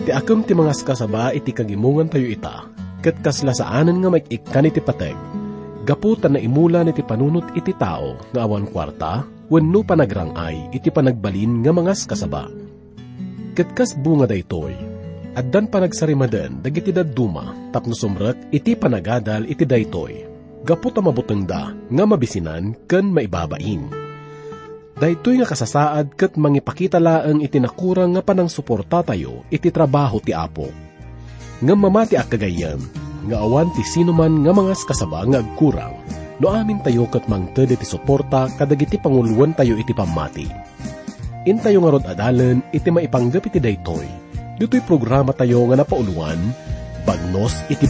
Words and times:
Ti 0.00 0.16
akam 0.16 0.40
ti 0.40 0.56
mga 0.56 0.72
kasaba 0.80 1.28
iti 1.36 1.52
kagimungan 1.52 2.08
tayo 2.08 2.24
ita, 2.24 2.64
kat 3.04 3.20
kaslasaanan 3.20 4.00
nga 4.00 4.08
may 4.08 4.24
ikan 4.32 4.64
iti 4.64 4.80
pateg, 4.80 5.12
gaputan 5.84 6.32
na 6.32 6.40
imula 6.40 6.80
iti 6.88 7.04
panunot 7.04 7.52
iti 7.52 7.76
tao 7.76 8.16
nga 8.32 8.48
awan 8.48 8.64
kwarta, 8.72 9.28
wenno 9.52 9.84
panagrangay 9.84 10.72
iti 10.72 10.88
panagbalin 10.88 11.60
nga 11.60 11.72
mga 11.76 11.92
kasaba. 12.08 12.48
Kat 13.52 13.68
kas 13.76 13.92
bunga 13.92 14.24
daytoy, 14.24 14.72
addan 15.36 15.68
panagsarimaden 15.68 16.64
dagiti 16.64 16.96
dadduma 16.96 17.52
tapno 17.68 17.92
sumrek 17.92 18.48
iti 18.56 18.72
panagadal 18.72 19.44
iti 19.44 19.68
daytoy. 19.68 20.32
Gaputa 20.64 21.04
mabutengda 21.04 21.76
nga 21.76 22.04
mabisinan 22.08 22.72
ken 22.88 23.12
maibabain 23.12 23.99
Daytoy 25.00 25.40
nga 25.40 25.48
kasasaad 25.48 26.12
ket 26.12 26.36
mangipakita 26.36 27.00
laeng 27.00 27.40
iti 27.40 27.56
nakurang 27.56 28.12
nga 28.12 28.20
panang 28.20 28.52
suporta 28.52 29.00
tayo 29.00 29.48
iti 29.48 29.72
trabaho 29.72 30.20
ti 30.20 30.36
Apo. 30.36 30.68
Nga 31.64 31.72
mamati 31.72 32.20
ak 32.20 32.36
kagayan, 32.36 32.76
nga 33.24 33.40
awan 33.40 33.72
ti 33.72 33.80
sinuman 33.80 34.44
nga 34.44 34.52
mga 34.52 34.76
kasaba 34.84 35.24
nga 35.24 35.40
agkurang, 35.40 35.96
no 36.36 36.52
amin 36.52 36.84
tayo 36.84 37.08
ket 37.08 37.24
mangted 37.32 37.72
iti 37.72 37.88
suporta 37.88 38.52
kadagiti 38.60 39.00
panguluan 39.00 39.56
tayo 39.56 39.80
iti 39.80 39.96
pamati. 39.96 40.44
Intayo 41.48 41.80
nga 41.80 41.90
rod 41.96 42.04
adalan 42.04 42.60
iti 42.68 42.92
maipanggap 42.92 43.48
iti 43.48 43.56
daytoy, 43.56 44.04
dito'y 44.60 44.84
programa 44.84 45.32
tayo 45.32 45.64
nga 45.72 45.80
napauluan, 45.80 46.36
Bagnos 47.08 47.56
iti 47.72 47.88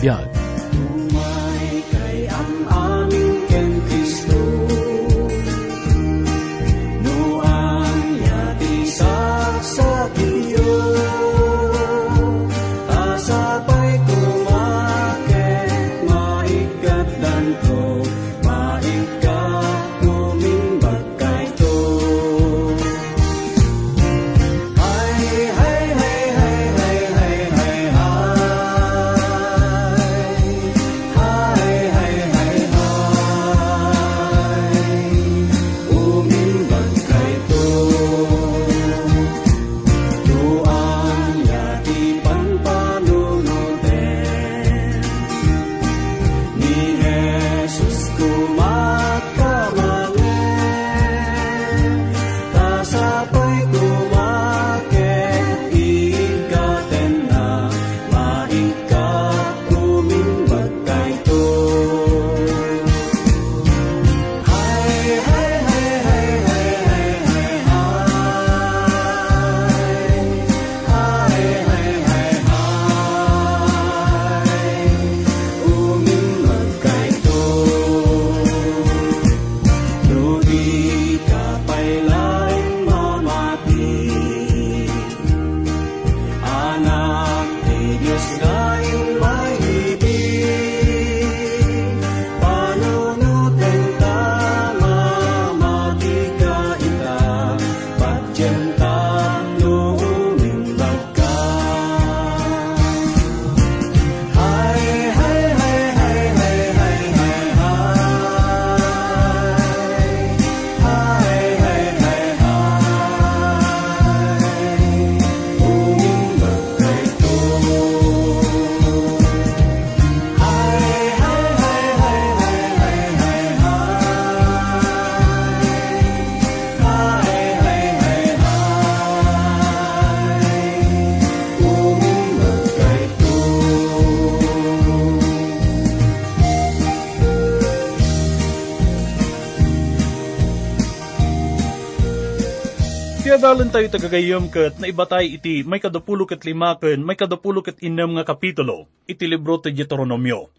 Tiadalan 143.50 143.74
tayo 143.74 143.90
tagagayom 143.90 144.46
kat 144.46 144.78
na 144.78 144.86
ibatay 144.86 145.34
iti 145.34 145.66
may 145.66 145.82
kadapulo 145.82 146.22
kat 146.22 146.46
lima 146.46 146.78
ken 146.78 147.02
may 147.02 147.18
kadapulo 147.18 147.66
kat 147.66 147.82
inam 147.82 148.14
nga 148.14 148.22
kapitulo, 148.22 148.86
iti 149.10 149.26
libro 149.26 149.58
ti 149.58 149.74
Deuteronomio. 149.74 150.54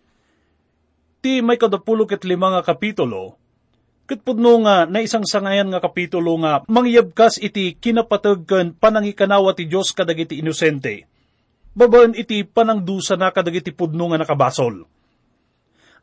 Ti 1.24 1.40
may 1.40 1.56
kadapulo 1.56 2.03
kat 2.03 2.28
lima 2.28 2.51
nga 2.51 2.59
kapitulo, 2.59 3.40
kat 4.12 4.19
pudno 4.28 4.59
nga 4.68 4.84
na 4.91 5.00
isang 5.00 5.24
sangayan 5.24 5.72
nga 5.72 5.80
kapitulo 5.80 6.35
nga 6.44 6.68
mangyabkas 6.68 7.40
iti 7.40 7.80
kinapatag 7.80 8.44
ken 8.44 8.75
panangikanawa 8.75 9.56
ti 9.56 9.72
Diyos 9.72 9.96
kadagiti 9.96 10.44
inosente. 10.44 11.07
Babaan 11.72 12.12
iti 12.12 12.44
panangdusa 12.44 13.16
na 13.16 13.31
kadagiti 13.31 13.72
pudno 13.72 14.12
nga 14.12 14.19
nakabasol. 14.19 14.84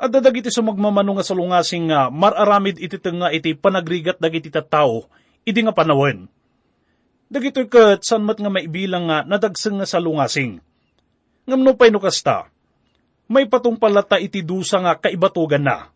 At 0.00 0.08
dadagiti 0.08 0.48
sumagmamano 0.48 1.20
nga 1.20 1.24
salungasing 1.36 1.92
nga 1.92 2.08
mararamid 2.08 2.80
iti 2.80 2.96
nga 2.96 3.28
iti 3.28 3.52
panagrigat 3.52 4.16
dagiti 4.16 4.48
tattao, 4.48 5.04
idi 5.44 5.60
nga 5.60 5.76
panawen 5.76 6.37
Dagitoy 7.28 7.68
kat 7.68 8.08
san 8.08 8.24
mat 8.24 8.40
nga 8.40 8.48
maibilang 8.48 9.04
nga 9.04 9.20
nadagseng 9.20 9.76
nga 9.76 9.84
salungasing. 9.84 10.64
Ngamno 11.44 11.76
pa'y 11.76 11.92
no 11.92 12.00
kasta, 12.00 12.48
may 13.28 13.44
patong 13.44 13.76
palata 13.76 14.16
iti 14.16 14.40
dusa 14.40 14.80
nga 14.80 14.96
kaibatugan 14.96 15.60
na. 15.60 15.92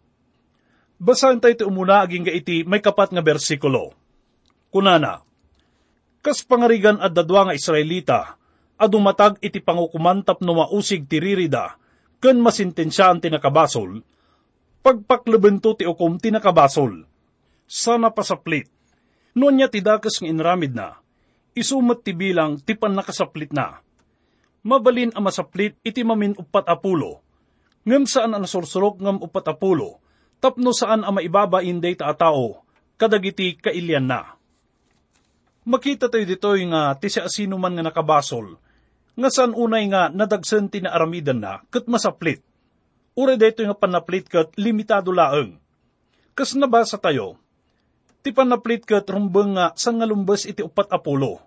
Basahan 1.00 1.41
tayo 1.41 1.56
iti 1.56 1.65
umuna 1.65 2.04
aging 2.04 2.28
ga 2.28 2.32
iti 2.37 2.69
may 2.69 2.84
kapat 2.84 3.16
nga 3.16 3.25
bersikulo. 3.25 3.97
Kunana, 4.69 5.25
kas 6.20 6.44
pangarigan 6.44 7.00
at 7.00 7.16
dadwa 7.16 7.49
nga 7.49 7.56
Israelita, 7.56 8.37
adumatag 8.78 9.41
iti 9.41 9.59
pangukumantap 9.64 10.44
no 10.44 10.56
mausig 10.56 11.09
tiririda, 11.09 11.81
ken 12.22 12.38
masintensyaan 12.38 13.25
tinakabasol, 13.25 14.04
pagpaklabento 14.84 15.75
ti 15.75 15.88
ukom 15.88 16.23
tinakabasol. 16.23 17.08
Sana 17.67 18.12
pasaplit. 18.14 18.70
Noon 19.32 19.58
niya 19.58 19.73
tidakas 19.73 20.20
ng 20.20 20.29
inramid 20.29 20.76
na, 20.76 21.01
isumat 21.52 22.00
ti 22.00 22.12
bilang 22.16 22.60
ti 22.60 22.72
pan 22.76 22.96
nakasaplit 22.96 23.52
na. 23.52 23.81
Mabalin 24.62 25.10
ang 25.12 25.26
masaplit 25.26 25.75
iti 25.82 26.06
mamin 26.06 26.38
upat 26.38 26.70
apulo. 26.70 27.19
Ngam 27.82 28.06
saan 28.06 28.31
ang 28.31 28.46
sursurok 28.46 29.02
ngam 29.02 29.19
upat 29.19 29.50
apulo, 29.50 29.99
tapno 30.38 30.70
saan 30.70 31.02
ang 31.02 31.19
maibaba 31.19 31.66
inday 31.66 31.99
ta 31.99 32.14
tao, 32.14 32.62
kadagiti 32.94 33.58
kailyan 33.58 34.06
na. 34.06 34.38
Makita 35.66 36.06
tayo 36.06 36.22
dito 36.22 36.54
nga 36.54 36.94
ti 36.94 37.10
siya 37.10 37.26
sino 37.26 37.58
man 37.58 37.75
nga 37.75 37.90
nakabasol, 37.90 38.55
nga 39.19 39.28
saan 39.34 39.50
unay 39.58 39.90
nga 39.90 40.14
nadagsan 40.14 40.70
ti 40.70 40.78
na 40.78 40.94
aramidan 40.94 41.43
na, 41.43 41.62
kat 41.75 41.90
masaplit. 41.90 42.38
Ure 43.19 43.34
dito 43.34 43.66
nga 43.66 43.75
panaplit 43.75 44.31
kat 44.31 44.55
limitado 44.55 45.10
laeng. 45.10 45.58
Kas 46.38 46.55
nabasa 46.55 47.02
tayo, 47.02 47.42
ti 48.22 48.30
panaplit 48.30 48.86
kat 48.86 49.04
rumbeng 49.10 49.58
nga 49.58 49.74
sang 49.74 49.98
ngalumbas 49.98 50.46
iti 50.46 50.62
upat 50.62 50.88
apulo. 50.94 51.42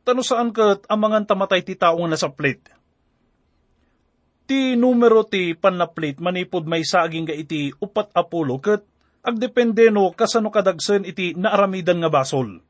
Tano 0.00 0.24
saan 0.24 0.50
kat 0.50 0.88
amangan 0.88 1.28
tamatay 1.28 1.60
ti 1.60 1.76
tao 1.76 2.00
nga 2.00 2.16
nasaplit. 2.16 2.64
Ti 4.48 4.74
numero 4.74 5.22
ti 5.28 5.52
panaplit 5.52 6.18
manipod 6.18 6.64
may 6.64 6.82
saging 6.82 7.28
ga 7.28 7.36
iti 7.36 7.70
upat 7.76 8.16
apulo 8.16 8.56
kat 8.58 8.82
agdepende 9.20 9.92
no 9.92 10.10
kasano 10.16 10.48
kadagsen 10.48 11.04
iti 11.04 11.36
naaramidan 11.36 12.00
nga 12.00 12.08
basol. 12.08 12.64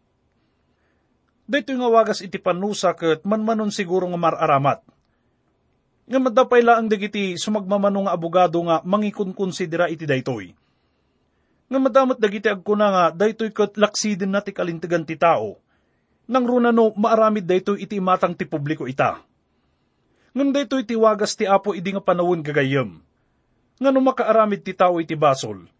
Dito 1.51 1.75
nga 1.75 1.91
wagas 1.91 2.23
iti 2.23 2.39
panusa 2.39 2.95
ket 2.95 3.27
manmanon 3.27 3.75
siguro 3.75 4.07
nga 4.11 4.19
mararamat. 4.19 4.83
Nga 6.11 6.19
madapay 6.19 6.63
laang 6.63 6.91
dagiti 6.91 7.39
sumagmamano 7.39 8.07
nga 8.07 8.15
abogado 8.15 8.59
nga 8.67 8.83
mangikon-konsidera 8.83 9.87
iti 9.91 10.07
daytoy. 10.07 10.55
Nga 11.71 11.79
madamat 11.79 12.19
dagiti 12.19 12.51
agkuna 12.51 12.87
nga 12.91 13.05
daytoy 13.15 13.55
ket 13.55 13.79
laksidin 13.79 14.35
na 14.35 14.43
ti 14.43 14.51
kalintigan 14.51 15.07
ti 15.07 15.15
tao. 15.15 15.63
Nang 16.27 16.45
runano 16.45 16.91
maaramid 16.99 17.47
daytoy 17.47 17.87
iti 17.87 18.03
matang 18.03 18.35
ti 18.35 18.45
publiko 18.45 18.91
ita. 18.91 19.23
Ngam 20.35 20.51
daytoy 20.51 20.83
ti 20.83 20.99
wagas 20.99 21.39
ti 21.39 21.47
apo 21.47 21.75
idi 21.75 21.95
nga 21.95 22.03
panawon 22.03 22.43
gagayem. 22.43 22.99
Nga 23.79 23.91
no 23.95 24.03
makaaramid 24.03 24.67
ti 24.67 24.75
tao 24.75 24.99
iti 24.99 25.15
basol. 25.15 25.71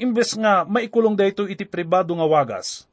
Imbes 0.00 0.32
nga 0.40 0.64
maikulong 0.64 1.14
daytoy 1.14 1.52
iti 1.52 1.68
pribado 1.68 2.16
nga 2.16 2.24
wagas 2.24 2.88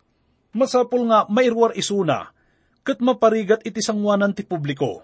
masapul 0.56 1.04
nga 1.12 1.28
mairwar 1.28 1.76
isuna, 1.76 2.31
kat 2.88 3.04
maparigat 3.04 3.60
iti 3.68 3.84
sangwanan 3.84 4.31
ti 4.31 4.48
publiko. 4.48 5.04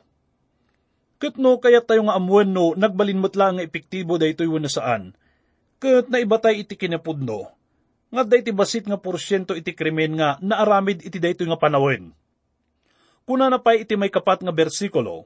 Kat 1.19 1.35
no 1.35 1.59
kaya 1.59 1.83
tayo 1.83 2.07
nga 2.07 2.15
amuan 2.15 2.49
no 2.49 2.71
nagbalinmot 2.73 3.35
lang 3.35 3.59
nga 3.59 3.67
epektibo 3.67 4.15
daytoy 4.15 4.47
wano 4.47 4.71
saan, 4.71 5.13
kat 5.81 6.13
naibatay 6.13 6.61
iti 6.61 6.77
kinapudno, 6.77 7.49
nga 8.13 8.21
day 8.21 8.45
ti 8.45 8.53
basit 8.53 8.85
nga 8.85 9.01
porsyento 9.01 9.57
iti 9.57 9.73
krimen 9.73 10.13
nga 10.21 10.37
naaramid 10.37 11.01
iti 11.01 11.17
daytoy 11.17 11.49
nga 11.49 11.57
panawin. 11.57 12.13
Kuna 13.25 13.49
na 13.49 13.57
pa 13.57 13.73
iti 13.73 13.97
may 13.97 14.13
kapat 14.13 14.45
nga 14.45 14.53
bersikulo, 14.53 15.25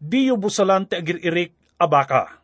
di 0.00 0.32
busalan 0.32 0.88
ti 0.88 0.96
agiririk 0.96 1.52
abaka. 1.76 2.40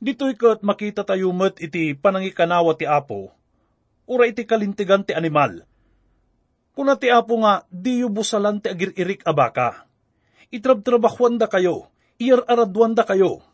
Dito'y 0.00 0.34
kat 0.40 0.64
makita 0.64 1.04
tayo 1.04 1.28
met 1.36 1.60
iti 1.60 1.92
panangikanawa 1.92 2.72
ti 2.80 2.88
apo, 2.88 3.28
ura 4.08 4.24
iti 4.24 4.48
kalintigan 4.48 5.04
ti 5.04 5.12
animal, 5.12 5.64
Kuna 6.74 6.98
ti 6.98 7.06
apo 7.06 7.38
nga, 7.38 7.62
di 7.70 8.02
busalan 8.02 8.58
ti 8.58 8.66
agiririk 8.66 9.22
abaka. 9.22 9.86
Itrab-trabakwan 10.50 11.38
da 11.38 11.46
kayo, 11.46 11.86
iyar-aradwan 12.18 12.98
da 12.98 13.06
kayo. 13.06 13.46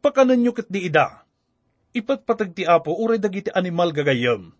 Pakanan 0.00 0.40
nyo 0.40 0.56
kat 0.56 0.72
di 0.72 0.88
ida. 0.88 1.21
Ipatpatag 1.92 2.56
ti 2.56 2.64
apo, 2.64 2.96
uray 2.96 3.20
dagiti 3.20 3.52
animal 3.52 3.92
gagayam. 3.92 4.52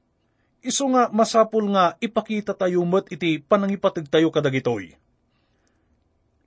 Iso 0.63 0.85
nga 0.93 1.09
masapul 1.09 1.73
nga 1.73 1.97
ipakita 1.99 2.55
tayo 2.55 2.85
mat 2.85 3.09
iti 3.09 3.41
panangipatag 3.41 4.07
tayo 4.07 4.29
kadagitoy. 4.31 4.95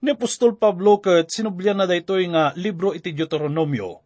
Ni 0.05 0.09
Apostol 0.13 0.55
Pablo 0.55 1.01
kat 1.01 1.33
sinublyan 1.33 1.81
na 1.81 1.89
daytoy 1.89 2.29
nga 2.29 2.53
libro 2.53 2.93
iti 2.93 3.11
Deuteronomio. 3.11 4.05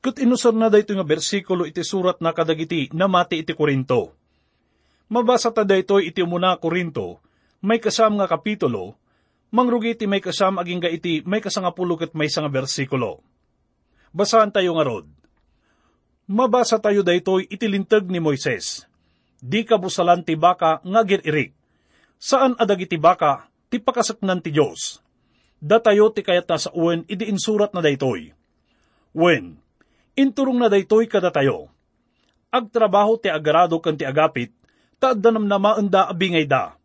Kat 0.00 0.22
inusar 0.22 0.54
na 0.54 0.70
daytoy 0.70 0.96
nga 0.96 1.04
bersikulo 1.04 1.66
iti 1.66 1.82
surat 1.82 2.22
na 2.22 2.32
kadagiti 2.32 2.88
na 2.94 3.10
mati 3.10 3.42
iti 3.42 3.52
Korinto 3.52 4.16
Mabasa 5.10 5.50
ta 5.50 5.66
daytoy 5.66 6.14
iti 6.14 6.22
umuna 6.22 6.54
Korinto, 6.62 7.18
may 7.66 7.82
kasam 7.82 8.14
nga 8.14 8.30
kapitulo, 8.30 8.94
mangrugi 9.50 9.98
iti 9.98 10.06
may 10.06 10.22
kasam 10.22 10.54
aging 10.62 10.86
iti 10.86 11.26
may 11.26 11.42
kasangapulo 11.42 11.98
ket 11.98 12.14
may 12.14 12.30
nga 12.30 12.46
bersikulo. 12.46 13.18
Basaan 14.14 14.54
tayo 14.54 14.78
nga 14.78 14.86
rod. 14.86 15.10
Mabasa 16.30 16.78
tayo 16.78 17.02
daytoy 17.02 17.50
iti 17.50 17.66
lintag 17.66 18.06
ni 18.06 18.22
Moises. 18.22 18.86
Di 19.42 19.66
ka 19.66 19.82
busalan 19.82 20.22
ti 20.22 20.38
baka 20.38 20.78
nga 20.78 21.02
giririk. 21.02 21.58
Saan 22.22 22.54
adag 22.54 22.86
iti 22.86 22.94
baka 22.94 23.50
ti 23.66 23.82
pakasaknan 23.82 24.38
ti 24.38 24.54
Diyos. 24.54 25.02
Datayo 25.58 26.14
ti 26.14 26.22
kayat 26.22 26.46
na 26.46 26.54
sa 26.54 26.70
uwen 26.70 27.02
idi 27.10 27.26
insurat 27.26 27.74
na 27.74 27.82
daytoy. 27.82 28.30
Wen, 29.10 29.58
inturong 30.14 30.54
na 30.62 30.70
daytoy 30.70 31.10
kada 31.10 31.34
tayo. 31.34 31.66
Agtrabaho 32.54 33.18
ti 33.18 33.26
agarado 33.26 33.82
kan 33.82 33.98
ti 33.98 34.06
agapit, 34.06 34.54
taaddanam 35.02 35.50
na 35.50 35.58
maanda 35.58 36.06
abingay 36.06 36.46
da. 36.46 36.78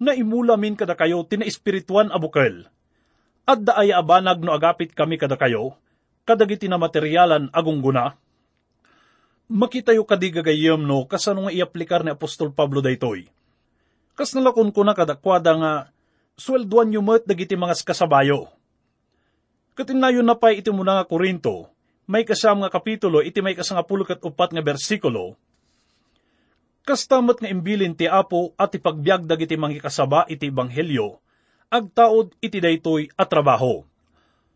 Na 0.00 0.16
imula 0.16 0.56
min 0.56 0.72
kada 0.72 0.96
kayo 0.96 1.20
tina 1.28 1.44
espirituan 1.44 2.08
abukel. 2.08 2.64
At 3.44 3.60
da 3.60 3.76
ay 3.76 3.92
abanag 3.92 4.40
no 4.40 4.56
agapit 4.56 4.96
kami 4.96 5.20
kada 5.20 5.36
kayo, 5.36 5.76
kadagiti 6.24 6.64
na 6.64 6.80
materyalan 6.80 7.52
agong 7.52 7.84
guna. 7.84 8.23
Makita 9.44 9.92
yu 9.92 10.08
kadigagayam 10.08 10.80
no 10.80 11.04
kasano 11.04 11.46
nga 11.46 11.52
iaplikar 11.52 12.00
ni 12.00 12.10
Apostol 12.12 12.50
Pablo 12.50 12.80
daytoy. 12.80 13.28
Kas 14.16 14.32
nalakon 14.32 14.72
ko 14.72 14.80
na 14.86 14.96
kadakwada 14.96 15.52
nga 15.52 15.72
swelduan 16.40 16.94
yu 16.94 17.04
met 17.04 17.28
dagiti 17.28 17.52
mga 17.52 17.76
kasabayo. 17.84 18.48
Katinayon 19.74 20.24
na 20.24 20.38
pa 20.38 20.54
iti 20.54 20.70
muna 20.70 21.02
nga 21.02 21.04
Korinto, 21.04 21.68
may 22.06 22.22
kasam 22.22 22.62
nga 22.62 22.70
kapitulo 22.70 23.20
iti 23.20 23.42
may 23.42 23.58
kasangapulo 23.58 24.06
kat 24.06 24.22
upat 24.22 24.54
nga 24.54 24.62
bersikulo, 24.62 25.34
Kastamat 26.84 27.40
nga 27.40 27.48
imbilin 27.48 27.96
ti 27.96 28.04
Apo 28.04 28.52
at 28.60 28.76
ipagbiag 28.76 29.24
dagiti 29.24 29.56
mangikasaba 29.56 30.28
iti 30.28 30.52
Ebanghelyo, 30.52 31.16
agtaod 31.72 32.36
iti 32.44 32.60
daytoy 32.60 33.08
at 33.16 33.24
trabaho. 33.24 33.88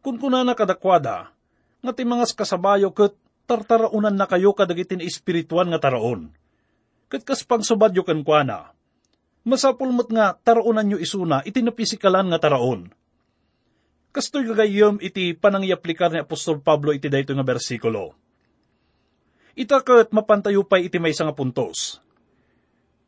Kun 0.05 0.20
kuna 0.20 0.44
na 0.44 0.52
kadakwada, 0.52 1.32
nga 1.81 1.93
ti 1.96 2.05
mga 2.05 2.29
kasabayo 2.37 2.93
ket 2.93 3.17
tartaraunan 3.49 4.12
na 4.12 4.29
kayo 4.29 4.53
kadagiti 4.53 5.00
ni 5.00 5.09
espirituan 5.09 5.73
nga 5.73 5.81
taraon. 5.81 6.29
Ket 7.09 7.25
kas 7.25 7.41
pangsubadyo 7.49 8.05
ken 8.05 8.21
kuana, 8.21 8.77
masapulmot 9.49 10.12
nga 10.12 10.37
taraunan 10.37 10.85
nyo 10.85 10.99
isuna 11.00 11.41
iti 11.49 11.65
napisikalan 11.65 12.29
nga 12.29 12.39
taraon. 12.45 12.93
Kastoy 14.12 14.45
gagayom 14.45 15.00
iti 15.00 15.33
panangyaplikar 15.33 16.12
ni 16.12 16.21
Apostol 16.21 16.61
Pablo 16.61 16.93
iti 16.93 17.09
dayto 17.09 17.33
nga 17.33 17.45
bersikulo. 17.45 18.12
Itakat 19.56 20.12
mapantayo 20.12 20.69
pa 20.69 20.77
iti 20.77 21.01
may 21.01 21.17
nga 21.17 21.35
puntos 21.35 22.05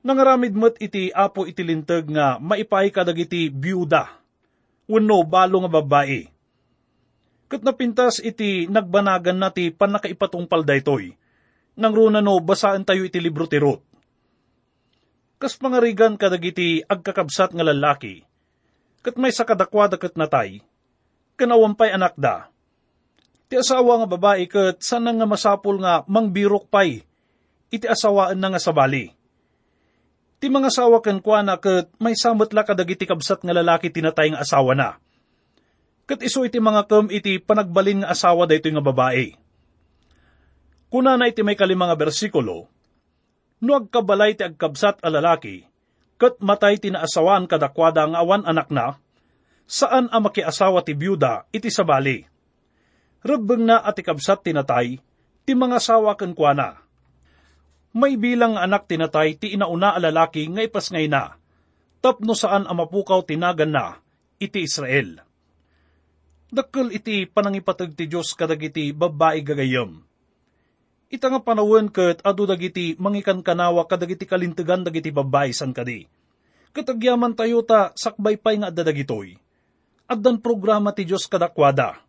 Nangaramid 0.01 0.57
met 0.57 0.81
iti 0.81 1.13
apo 1.13 1.45
iti 1.45 1.61
lintag 1.61 2.09
nga 2.09 2.41
maipay 2.41 2.89
kadag 2.89 3.21
iti 3.21 3.53
byuda, 3.53 4.09
wano 4.89 5.21
balo 5.29 5.61
nga 5.61 5.71
babae. 5.77 6.25
Kat 7.51 7.67
napintas 7.67 8.23
iti 8.23 8.71
nagbanagan 8.71 9.35
na 9.35 9.51
ti 9.51 9.75
panakaipatungpal 9.75 10.63
daytoy, 10.63 11.19
nang 11.75 11.91
runa 11.91 12.23
no 12.23 12.39
basaan 12.39 12.87
tayo 12.87 13.03
iti 13.03 13.19
libro 13.19 13.51
ti 13.51 13.59
Ruth. 13.59 13.83
Kas 15.43 15.59
pangarigan 15.59 16.15
kadag 16.15 16.47
iti 16.47 16.79
agkakabsat 16.87 17.51
nga 17.51 17.67
lalaki, 17.67 18.23
kat 19.03 19.19
may 19.19 19.35
sakadakwada 19.35 19.99
kat 19.99 20.15
natay, 20.15 20.63
kanawampay 21.35 21.91
anak 21.91 22.15
da. 22.15 22.47
Ti 23.51 23.59
asawa 23.59 23.99
nga 23.99 24.09
babae 24.15 24.47
kat 24.47 24.79
sanang 24.79 25.19
nga 25.19 25.27
masapul 25.27 25.83
nga 25.83 26.07
mangbirok 26.07 26.71
pay, 26.71 27.03
iti 27.75 27.87
asawaan 27.91 28.39
na 28.39 28.55
nga 28.55 28.63
sabali 28.63 29.11
Ti 30.41 30.49
mga 30.49 30.73
asawa 30.73 31.05
ken 31.05 31.21
kuana 31.21 31.61
ket 31.61 31.93
may 32.01 32.17
samot 32.17 32.49
la 32.57 32.65
kadagiti 32.65 33.05
kabsat 33.05 33.45
nga 33.45 33.53
lalaki 33.53 33.93
tinatay 33.93 34.33
nga 34.33 34.41
asawa 34.41 34.73
na. 34.73 34.97
Ket 36.11 36.27
iso 36.27 36.43
iti 36.43 36.59
mga 36.59 36.91
kem 36.91 37.07
iti 37.15 37.39
panagbalin 37.39 38.03
nga 38.03 38.11
asawa 38.11 38.51
daytoy 38.51 38.75
nga 38.75 38.83
babae. 38.83 39.39
Kuna 40.91 41.15
na 41.15 41.31
iti 41.31 41.47
may 41.47 41.55
kalima 41.55 41.87
nga 41.87 41.95
bersikulo, 41.95 42.67
no 43.63 43.71
agkabalay 43.79 44.35
ti 44.35 44.43
agkabsat 44.43 44.99
a 45.07 45.07
lalaki, 45.07 45.63
ket 46.19 46.43
matay 46.43 46.83
tinaasawan 46.83 47.47
kadakwada 47.47 48.11
nga 48.11 48.27
awan 48.27 48.43
anak 48.43 48.75
na, 48.75 48.99
saan 49.71 50.11
ang 50.11 50.27
makiasawa 50.27 50.83
ti 50.83 50.99
byuda 50.99 51.47
iti 51.55 51.71
sabali. 51.71 52.27
Rabbeng 53.23 53.71
na 53.71 53.79
at 53.79 53.95
ikabsat 53.95 54.43
tinatay, 54.43 54.99
ti 55.47 55.53
mga 55.55 55.79
asawa 55.79 56.19
ken 56.19 56.35
kuana 56.35 56.91
may 57.91 58.15
bilang 58.15 58.55
anak 58.55 58.87
tinatay 58.87 59.35
ti 59.35 59.55
inauna 59.55 59.95
a 59.95 60.01
lalaki 60.03 60.47
nga 60.47 60.63
ipas 60.63 60.95
ngay 60.95 61.11
na, 61.11 61.35
tapno 61.99 62.39
saan 62.39 62.67
ang 62.67 62.79
mapukaw 62.79 63.23
tinagan 63.27 63.75
na, 63.75 63.99
iti 64.39 64.63
Israel. 64.63 65.30
Dakkel 66.51 66.91
iti 66.91 67.31
panangipatag 67.31 67.95
ti 67.95 68.11
Diyos 68.11 68.35
kadag 68.35 68.59
iti 68.59 68.91
babae 68.91 69.39
gagayam. 69.39 70.03
Ita 71.07 71.31
nga 71.31 71.39
panawin 71.39 71.87
ket 71.87 72.19
adu 72.27 72.43
dagiti 72.43 72.99
mangikan 72.99 73.39
kanawa 73.43 73.87
kadag 73.87 74.19
iti 74.19 74.27
kalintegan 74.27 74.83
dagiti 74.83 75.15
babae 75.15 75.55
san 75.55 75.71
kadi. 75.71 76.11
Katagyaman 76.75 77.39
tayo 77.39 77.63
ta 77.63 77.95
sakbay 77.95 78.35
pay 78.35 78.59
nga 78.59 78.75
adadagitoy. 78.75 79.39
Addan 80.11 80.43
programa 80.43 80.91
ti 80.91 81.07
Diyos 81.07 81.31
kadakwada. 81.31 82.03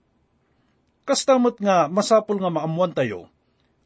Kastamot 1.05 1.61
nga 1.61 1.85
masapul 1.85 2.41
nga 2.41 2.49
maamuan 2.49 2.93
tayo, 2.93 3.29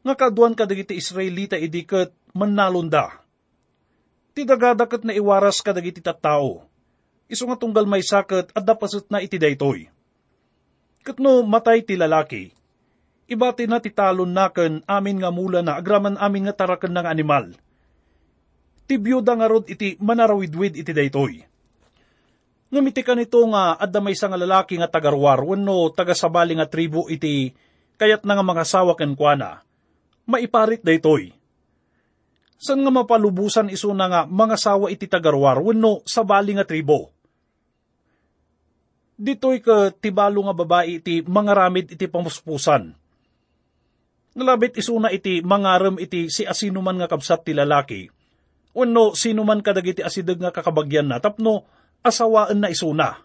nga 0.04 0.16
kaduan 0.16 0.56
kadagiti 0.56 0.96
Israelita 0.96 1.60
idikat 1.60 2.12
manalunda. 2.32 3.12
Ti 4.32 4.44
dagadakat 4.44 5.04
na 5.04 5.12
iwaras 5.16 5.60
kadagiti 5.60 6.00
tattao. 6.00 6.64
Iso 7.28 7.44
nga 7.44 7.60
tunggal 7.60 7.84
may 7.84 8.04
sakat 8.04 8.52
at 8.56 8.64
dapasot 8.64 9.08
na 9.12 9.20
iti 9.20 9.36
daytoy. 9.36 9.95
Katno 11.06 11.46
matay 11.46 11.86
ti 11.86 11.94
lalaki, 11.94 12.50
na 13.70 13.78
ti 13.78 13.90
talon 13.94 14.34
naken 14.34 14.82
amin 14.90 15.22
nga 15.22 15.30
mula 15.30 15.62
na 15.62 15.78
agraman 15.78 16.18
amin 16.18 16.50
nga 16.50 16.66
taraken 16.66 16.90
ng 16.98 17.06
animal. 17.06 17.54
Ti 18.90 18.98
byuda 18.98 19.38
nga 19.38 19.46
rod 19.46 19.70
iti 19.70 19.94
manarawidwid 20.02 20.74
iti 20.74 20.90
daytoy. 20.90 21.46
Ngamiti 22.74 23.06
ka 23.06 23.14
nito 23.14 23.38
nga 23.54 23.78
adda 23.78 24.02
may 24.02 24.18
nga 24.18 24.34
lalaki 24.34 24.74
nga 24.82 24.90
tagarwar 24.90 25.38
wenno 25.46 25.94
tagasabali 25.94 26.58
nga 26.58 26.66
tribo 26.66 27.06
iti 27.06 27.54
kayat 27.94 28.26
na 28.26 28.34
nga 28.34 28.42
mga 28.42 28.64
sawa 28.66 28.98
ken 28.98 29.14
kuana 29.14 29.62
maiparit 30.26 30.82
daytoy. 30.82 31.32
San 32.58 32.82
nga 32.82 32.90
mapalubusan 32.90 33.70
iso 33.70 33.94
na 33.94 34.10
nga 34.10 34.20
mga 34.26 34.56
sawa 34.58 34.90
iti 34.90 35.06
tagarwar 35.06 35.62
wenno 35.62 36.02
sa 36.02 36.26
bali 36.26 36.58
nga 36.58 36.66
tribo. 36.66 37.15
Dito'y 39.16 39.64
ka 39.64 39.96
tibalo 39.96 40.44
nga 40.44 40.52
babae 40.52 41.00
iti 41.00 41.24
mga 41.24 41.52
ramid 41.56 41.88
iti 41.88 42.04
pamuspusan. 42.04 42.92
Nalabit 44.36 44.76
isuna 44.76 45.08
iti 45.08 45.40
mangaram 45.40 45.96
iti 45.96 46.28
si 46.28 46.44
asino 46.44 46.84
man 46.84 47.00
nga 47.00 47.08
kabsat 47.08 47.48
ti 47.48 47.56
lalaki. 47.56 48.12
Wenno 48.76 49.16
sino 49.16 49.40
man 49.48 49.64
kadagiti 49.64 50.04
asideg 50.04 50.36
nga 50.36 50.52
kakabagyan 50.52 51.08
na 51.08 51.16
tapno 51.16 51.64
asawaan 52.04 52.60
na 52.60 52.68
isuna. 52.68 53.16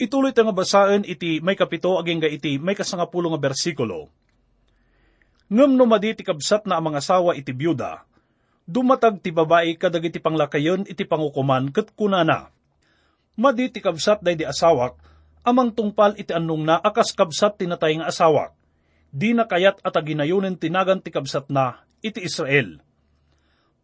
Ituloy 0.00 0.32
nga 0.32 0.56
basaan 0.56 1.04
iti 1.04 1.44
may 1.44 1.52
kapito 1.52 2.00
aging 2.00 2.24
ga 2.24 2.32
iti 2.32 2.56
may 2.56 2.72
kasangapulo 2.72 3.28
nga 3.36 3.52
bersikulo. 3.52 4.08
Ngam 5.52 5.76
no 5.76 5.84
ti 6.00 6.24
kabsat 6.24 6.64
na 6.64 6.80
ang 6.80 6.88
mga 6.88 7.04
asawa 7.04 7.36
iti 7.36 7.52
byuda, 7.52 8.04
dumatag 8.64 9.20
ti 9.20 9.28
babae 9.32 9.76
kadagiti 9.76 10.20
panglakayon 10.20 10.88
iti 10.88 11.04
pangukuman 11.04 11.68
ket 11.72 11.92
kunana 11.92 12.48
maditi 13.38 13.78
kabsat 13.78 14.20
day 14.20 14.34
di 14.34 14.42
asawak, 14.42 14.98
amang 15.46 15.70
tungpal 15.70 16.18
iti 16.18 16.34
anong 16.34 16.66
na 16.66 16.74
akas 16.82 17.14
kabsat 17.14 17.62
tinatay 17.62 18.02
nga 18.02 18.10
asawak. 18.10 18.52
Di 19.08 19.32
na 19.32 19.48
kayat 19.48 19.80
at 19.80 19.94
aginayunin 19.96 20.58
tinagan 20.58 21.00
ti 21.00 21.14
kabsat 21.14 21.48
na 21.48 21.80
iti 22.02 22.20
Israel. 22.20 22.82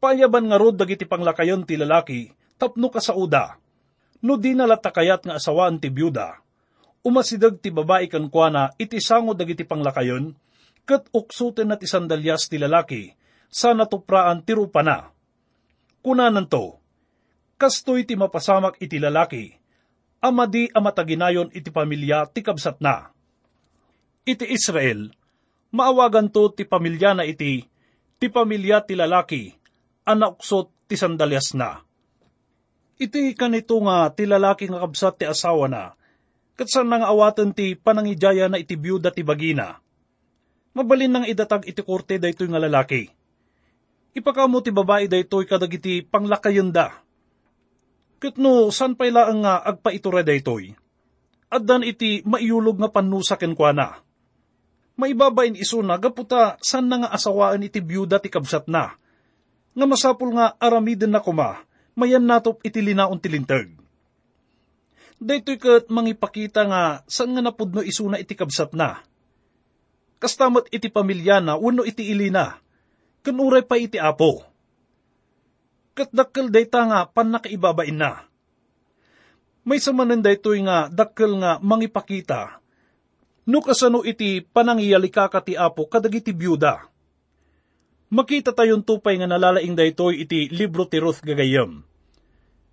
Payaban 0.03 0.51
nga 0.53 0.61
rod 0.61 0.77
dagiti 0.77 1.09
panglakayon 1.09 1.65
ti 1.65 1.81
lalaki, 1.81 2.29
tapno 2.61 2.93
ka 2.93 3.01
sa 3.01 3.17
uda. 3.17 3.57
No 4.21 4.37
di 4.37 4.53
nalatakayat 4.53 5.25
nga 5.25 5.41
asawaan 5.41 5.81
ti 5.81 5.89
byuda, 5.89 6.45
umasidag 7.05 7.61
ti 7.61 7.73
babae 7.73 8.09
kan 8.09 8.29
kuana 8.29 8.73
iti 8.77 9.01
sango 9.01 9.33
dagiti 9.33 9.65
panglakayon, 9.65 10.37
kat 10.85 11.09
uksuten 11.13 11.73
na 11.73 11.81
ti 11.81 11.89
sandalyas 11.89 12.49
ti 12.53 12.61
lalaki, 12.61 13.13
sa 13.49 13.73
natupraan 13.73 14.45
ti 14.45 14.53
rupa 14.53 14.85
na. 14.85 15.09
Kunanan 16.05 16.49
to, 16.49 16.84
kastoy 17.55 18.03
ti 18.03 18.19
mapasamak 18.19 18.79
iti 18.83 18.99
lalaki, 18.99 19.55
amadi 20.19 20.71
amataginayon 20.73 21.55
iti 21.55 21.71
pamilya 21.71 22.27
ti 22.31 22.43
kabsat 22.43 22.83
na. 22.83 23.15
Iti 24.25 24.49
Israel, 24.49 25.13
maawagan 25.71 26.33
to 26.33 26.49
ti 26.51 26.65
pamilya 26.65 27.13
na 27.13 27.25
iti, 27.29 27.69
ti 28.19 28.27
pamilya 28.33 28.83
ti 28.83 28.97
lalaki, 28.97 29.53
anauksot 30.09 30.89
ti 30.89 30.97
sandalyas 30.97 31.53
na. 31.53 31.85
Iti 32.97 33.35
kanito 33.37 33.77
nga 33.85 34.09
ti 34.15 34.25
lalaki 34.25 34.71
nga 34.71 34.81
kabsat 34.81 35.15
ti 35.21 35.25
asawa 35.29 35.67
na, 35.69 35.93
katsan 36.57 36.89
nga 36.89 37.11
awatan 37.11 37.53
ti 37.53 37.77
panangijaya 37.77 38.49
na 38.49 38.57
iti 38.57 38.81
byuda 38.81 39.13
ti 39.13 39.21
bagina. 39.21 39.79
Mabalin 40.75 41.13
nang 41.13 41.27
idatag 41.29 41.71
iti 41.71 41.87
korte 41.87 42.19
daytoy 42.19 42.51
nga 42.51 42.59
lalaki. 42.59 43.07
Ipakamo 44.15 44.59
ti 44.63 44.75
babae 44.75 45.07
daytoy 45.07 45.47
kadagiti 45.47 46.03
panglakayon 46.03 46.71
da 46.75 47.04
Ket 48.25 48.41
no, 48.41 48.73
san 48.73 48.97
pay 48.97 49.13
laang 49.13 49.45
nga 49.45 49.61
agpaitura 49.61 50.25
daytoy? 50.25 50.73
Addan 51.53 51.85
iti 51.85 52.25
maiulog 52.25 52.81
nga 52.81 52.89
panusa 52.89 53.37
ken 53.37 53.53
kuana. 53.53 54.01
Maibabain 54.97 55.53
iso 55.61 55.85
na 55.85 56.01
gaputa 56.01 56.57
san 56.65 56.89
na 56.89 57.05
nga 57.05 57.13
asawaan 57.13 57.69
iti 57.69 57.85
byuda 57.85 58.25
ti 58.25 58.33
kabsat 58.33 58.65
na. 58.65 58.97
Nga 59.77 59.85
masapul 59.85 60.33
nga 60.33 60.57
aramiden 60.57 61.13
na 61.13 61.21
kuma, 61.21 61.69
mayan 61.93 62.25
natop 62.25 62.65
iti 62.65 62.81
linaon 62.81 63.21
ti 63.21 63.29
lintag. 63.29 63.69
Daytoy 65.21 65.61
ket 65.61 65.93
mangipakita 65.93 66.65
nga 66.65 67.05
san 67.05 67.29
nga 67.37 67.45
napudno 67.45 67.85
isuna 67.85 68.17
iti 68.17 68.33
kabsat 68.33 68.73
na. 68.73 69.05
Kastamat 70.17 70.73
iti 70.73 70.89
pamilya 70.89 71.45
na, 71.45 71.61
wano 71.61 71.85
iti 71.85 72.09
ilina, 72.09 72.57
kanuray 73.21 73.69
pa 73.69 73.77
iti 73.77 74.01
apo 74.01 74.54
kat 75.95 76.11
dakkel 76.11 76.51
dayta 76.51 76.83
nga 76.85 77.07
pan 77.07 77.31
nakaibabain 77.31 77.95
na. 77.95 78.27
May 79.65 79.81
samanan 79.81 80.21
daytoy 80.21 80.61
nga 80.67 80.93
dakkel 80.93 81.41
nga 81.41 81.57
mangipakita, 81.63 82.61
no 83.49 83.65
kasano 83.65 84.05
iti 84.05 84.45
panangiyalika 84.45 85.33
ka 85.33 85.41
apo 85.41 85.89
kadagiti 85.89 86.37
byuda. 86.37 86.85
Makita 88.13 88.53
tayon 88.53 88.85
tupay 88.85 89.17
nga 89.17 89.27
nalalaing 89.27 89.73
daytoy 89.73 90.23
iti 90.23 90.53
libro 90.53 90.85
ti 90.85 91.01
Ruth 91.01 91.25
gagayam. 91.25 91.81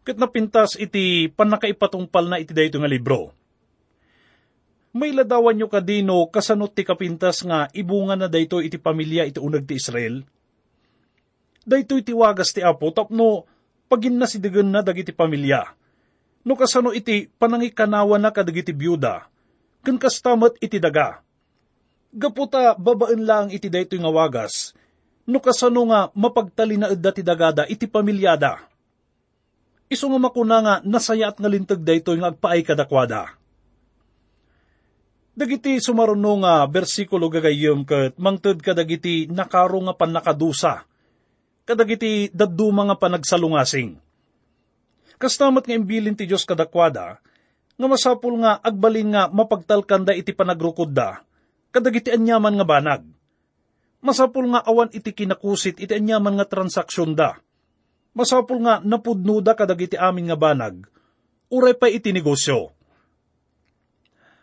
Kat 0.03 0.17
napintas 0.19 0.75
iti 0.75 1.31
panakaipatungpal 1.31 2.27
na 2.27 2.37
iti 2.41 2.51
dayto 2.51 2.81
nga 2.81 2.89
libro. 2.91 3.31
May 4.91 5.15
ladawan 5.15 5.55
nyo 5.55 5.71
kadino 5.71 6.27
kasanot 6.27 6.75
ti 6.75 6.83
kapintas 6.83 7.47
nga 7.47 7.71
ibunga 7.71 8.19
na 8.19 8.27
dayto 8.27 8.59
iti 8.59 8.75
pamilya 8.75 9.23
iti 9.23 9.39
unag 9.39 9.63
ti 9.63 9.79
Israel 9.79 10.27
daytoy 11.65 12.01
tiwagas 12.01 12.53
ti 12.53 12.61
apo 12.65 12.89
tapno 12.89 13.45
pagin 13.91 14.15
na 14.15 14.25
si 14.25 14.39
digan 14.39 14.71
na 14.71 14.79
dagiti 14.79 15.11
pamilya. 15.11 15.67
No 16.41 16.57
kasano 16.57 16.89
iti 16.95 17.29
panangikanawa 17.37 18.17
na 18.17 18.33
kadagiti 18.33 18.73
byuda, 18.73 19.29
kan 19.85 19.97
kastamat 20.01 20.57
iti 20.57 20.81
daga. 20.81 21.21
Gaputa 22.11 22.73
babaan 22.73 23.21
lang 23.23 23.47
iti 23.53 23.69
daytoy 23.69 24.01
nga 24.01 24.09
wagas, 24.09 24.73
no 25.29 25.37
kasano 25.37 25.85
nga 25.93 26.09
mapagtali 26.17 26.81
na 26.81 26.89
edda 26.89 27.13
ti 27.13 27.21
dagada 27.21 27.69
iti 27.69 27.85
pamilyada. 27.85 28.57
Iso 29.91 30.07
nga 30.09 30.19
makuna 30.19 30.57
nga 30.63 30.75
nasayat 30.81 31.37
nga 31.37 31.51
lintag 31.51 31.83
daytoy 31.83 32.17
nga 32.17 32.33
agpaay 32.33 32.65
kadakwada. 32.65 33.37
Dagiti 35.31 35.77
sumaruno 35.79 36.41
nga 36.41 36.65
bersikulo 36.67 37.29
gagayom 37.31 37.85
kat 37.87 38.17
mangted 38.17 38.59
kadagiti 38.59 39.29
nakaro 39.29 39.79
nga 39.87 39.95
panakadusa 39.95 40.89
kadagiti 41.65 42.29
daddu 42.33 42.69
mga 42.73 42.97
panagsalungasing. 42.97 43.97
Kastamat 45.21 45.69
nga 45.69 45.77
imbilin 45.77 46.17
ti 46.17 46.25
Diyos 46.25 46.45
kadakwada, 46.49 47.21
nga 47.77 47.87
masapul 47.87 48.41
nga 48.41 48.57
agbalin 48.61 49.13
nga 49.13 49.29
mapagtalkanda 49.29 50.17
iti 50.17 50.33
panagrukod 50.33 50.89
da, 50.89 51.21
kadagiti 51.69 52.09
anyaman 52.09 52.57
nga 52.57 52.65
banag. 52.65 53.03
Masapul 54.01 54.49
nga 54.49 54.65
awan 54.65 54.89
iti 54.89 55.13
kinakusit 55.13 55.77
iti 55.77 55.93
anyaman 55.93 56.41
nga 56.41 56.49
transaksyon 56.49 57.13
da. 57.13 57.37
Masapul 58.17 58.65
nga 58.65 58.81
napudno 58.81 59.39
da 59.45 59.53
kadagiti 59.53 59.93
amin 59.93 60.33
nga 60.33 60.37
banag, 60.37 60.89
uray 61.53 61.77
pa 61.77 61.85
iti 61.85 62.09
negosyo. 62.09 62.73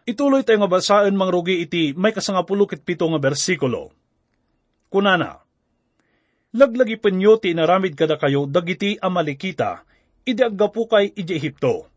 Ituloy 0.09 0.41
tayo 0.41 0.65
nga 0.65 0.73
basaan 0.73 1.19
mangrugi 1.19 1.61
iti 1.61 1.93
may 1.93 2.15
kasangapulukit 2.15 2.81
pito 2.81 3.05
nga 3.05 3.21
bersikulo. 3.21 3.93
Kunana, 4.89 5.43
Laglagi 6.49 6.97
penyo 6.97 7.37
ti 7.37 7.53
inaramid 7.53 7.93
kada 7.93 8.17
kayo 8.17 8.49
dagiti 8.49 8.97
amalikita, 8.97 9.85
idi 10.25 10.41
aggapu 10.41 10.89
kay 10.89 11.13
iji 11.13 11.37
Ehipto. 11.37 11.93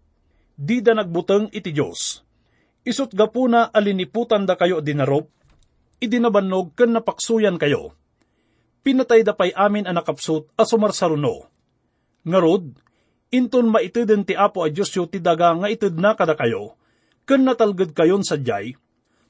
Di 0.60 0.84
da 0.84 0.92
nagbuteng 0.92 1.48
iti 1.56 1.72
Diyos. 1.72 2.20
Isut 2.84 3.16
gapuna 3.16 3.72
aliniputan 3.72 4.44
da 4.44 4.60
kayo 4.60 4.84
dinarop, 4.84 5.32
idinabannog 6.04 6.76
ken 6.76 6.92
napaksuyan 6.92 7.56
kayo. 7.56 7.96
Pinatay 8.84 9.24
da 9.24 9.32
pay 9.32 9.56
amin 9.56 9.88
ang 9.88 9.96
nakapsut 9.96 10.52
a 10.60 10.68
sumarsaruno. 10.68 11.48
Ngarod, 12.28 12.76
inton 13.32 13.72
maitiden 13.72 14.28
ti 14.28 14.36
apo 14.36 14.68
a 14.68 14.70
Diyos 14.74 14.92
yu 14.92 15.08
ti 15.08 15.24
daga 15.24 15.56
nga 15.56 15.72
ited 15.72 15.96
na 15.96 16.12
kada 16.12 16.36
kayo, 16.36 16.76
ken 17.24 17.48
natalged 17.48 17.96
kayon 17.96 18.28
sadyay, 18.28 18.76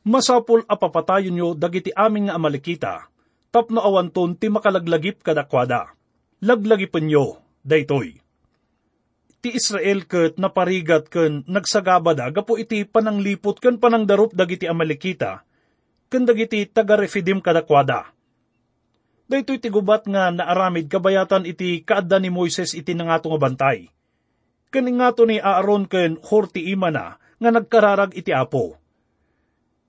masapol 0.02 0.66
apapatayon 0.66 1.38
yo 1.38 1.54
dagiti 1.54 1.94
amin 1.94 2.26
nga 2.26 2.42
amalikita, 2.42 3.12
tapno 3.52 3.84
awanton 3.84 4.40
ti 4.40 4.48
makalaglagip 4.48 5.22
kadakwada. 5.22 5.92
Laglagipan 6.42 7.06
nyo, 7.06 7.38
daytoy. 7.62 8.18
Ti 9.42 9.50
Israel 9.52 10.08
ket 10.08 10.40
naparigat 10.40 11.12
ken 11.12 11.44
nagsagabada 11.46 12.32
gapo 12.32 12.58
iti 12.58 12.86
pananglipot 12.86 13.58
ken 13.60 13.78
panangdarup 13.78 14.34
dagiti 14.34 14.70
Amalekita 14.70 15.44
ken 16.12 16.28
dagiti 16.28 16.68
taga-refidim 16.68 17.42
kadakwada. 17.42 18.12
Daytoy 19.32 19.64
ti 19.64 19.72
gubat 19.72 20.06
nga 20.12 20.28
naaramid 20.28 20.92
kabayatan 20.92 21.48
iti 21.48 21.88
kaadda 21.88 22.20
ni 22.20 22.28
Moises 22.28 22.76
iti 22.76 22.92
nangato 22.92 23.32
nga 23.32 23.40
bantay. 23.40 23.88
Ken 24.68 24.88
ngato 24.92 25.24
ni 25.24 25.40
Aaron 25.40 25.88
ken 25.88 26.20
Hor 26.20 26.52
ti 26.52 26.68
imana 26.68 27.16
nga 27.40 27.50
nagkararag 27.50 28.12
iti 28.14 28.36
apo. 28.36 28.76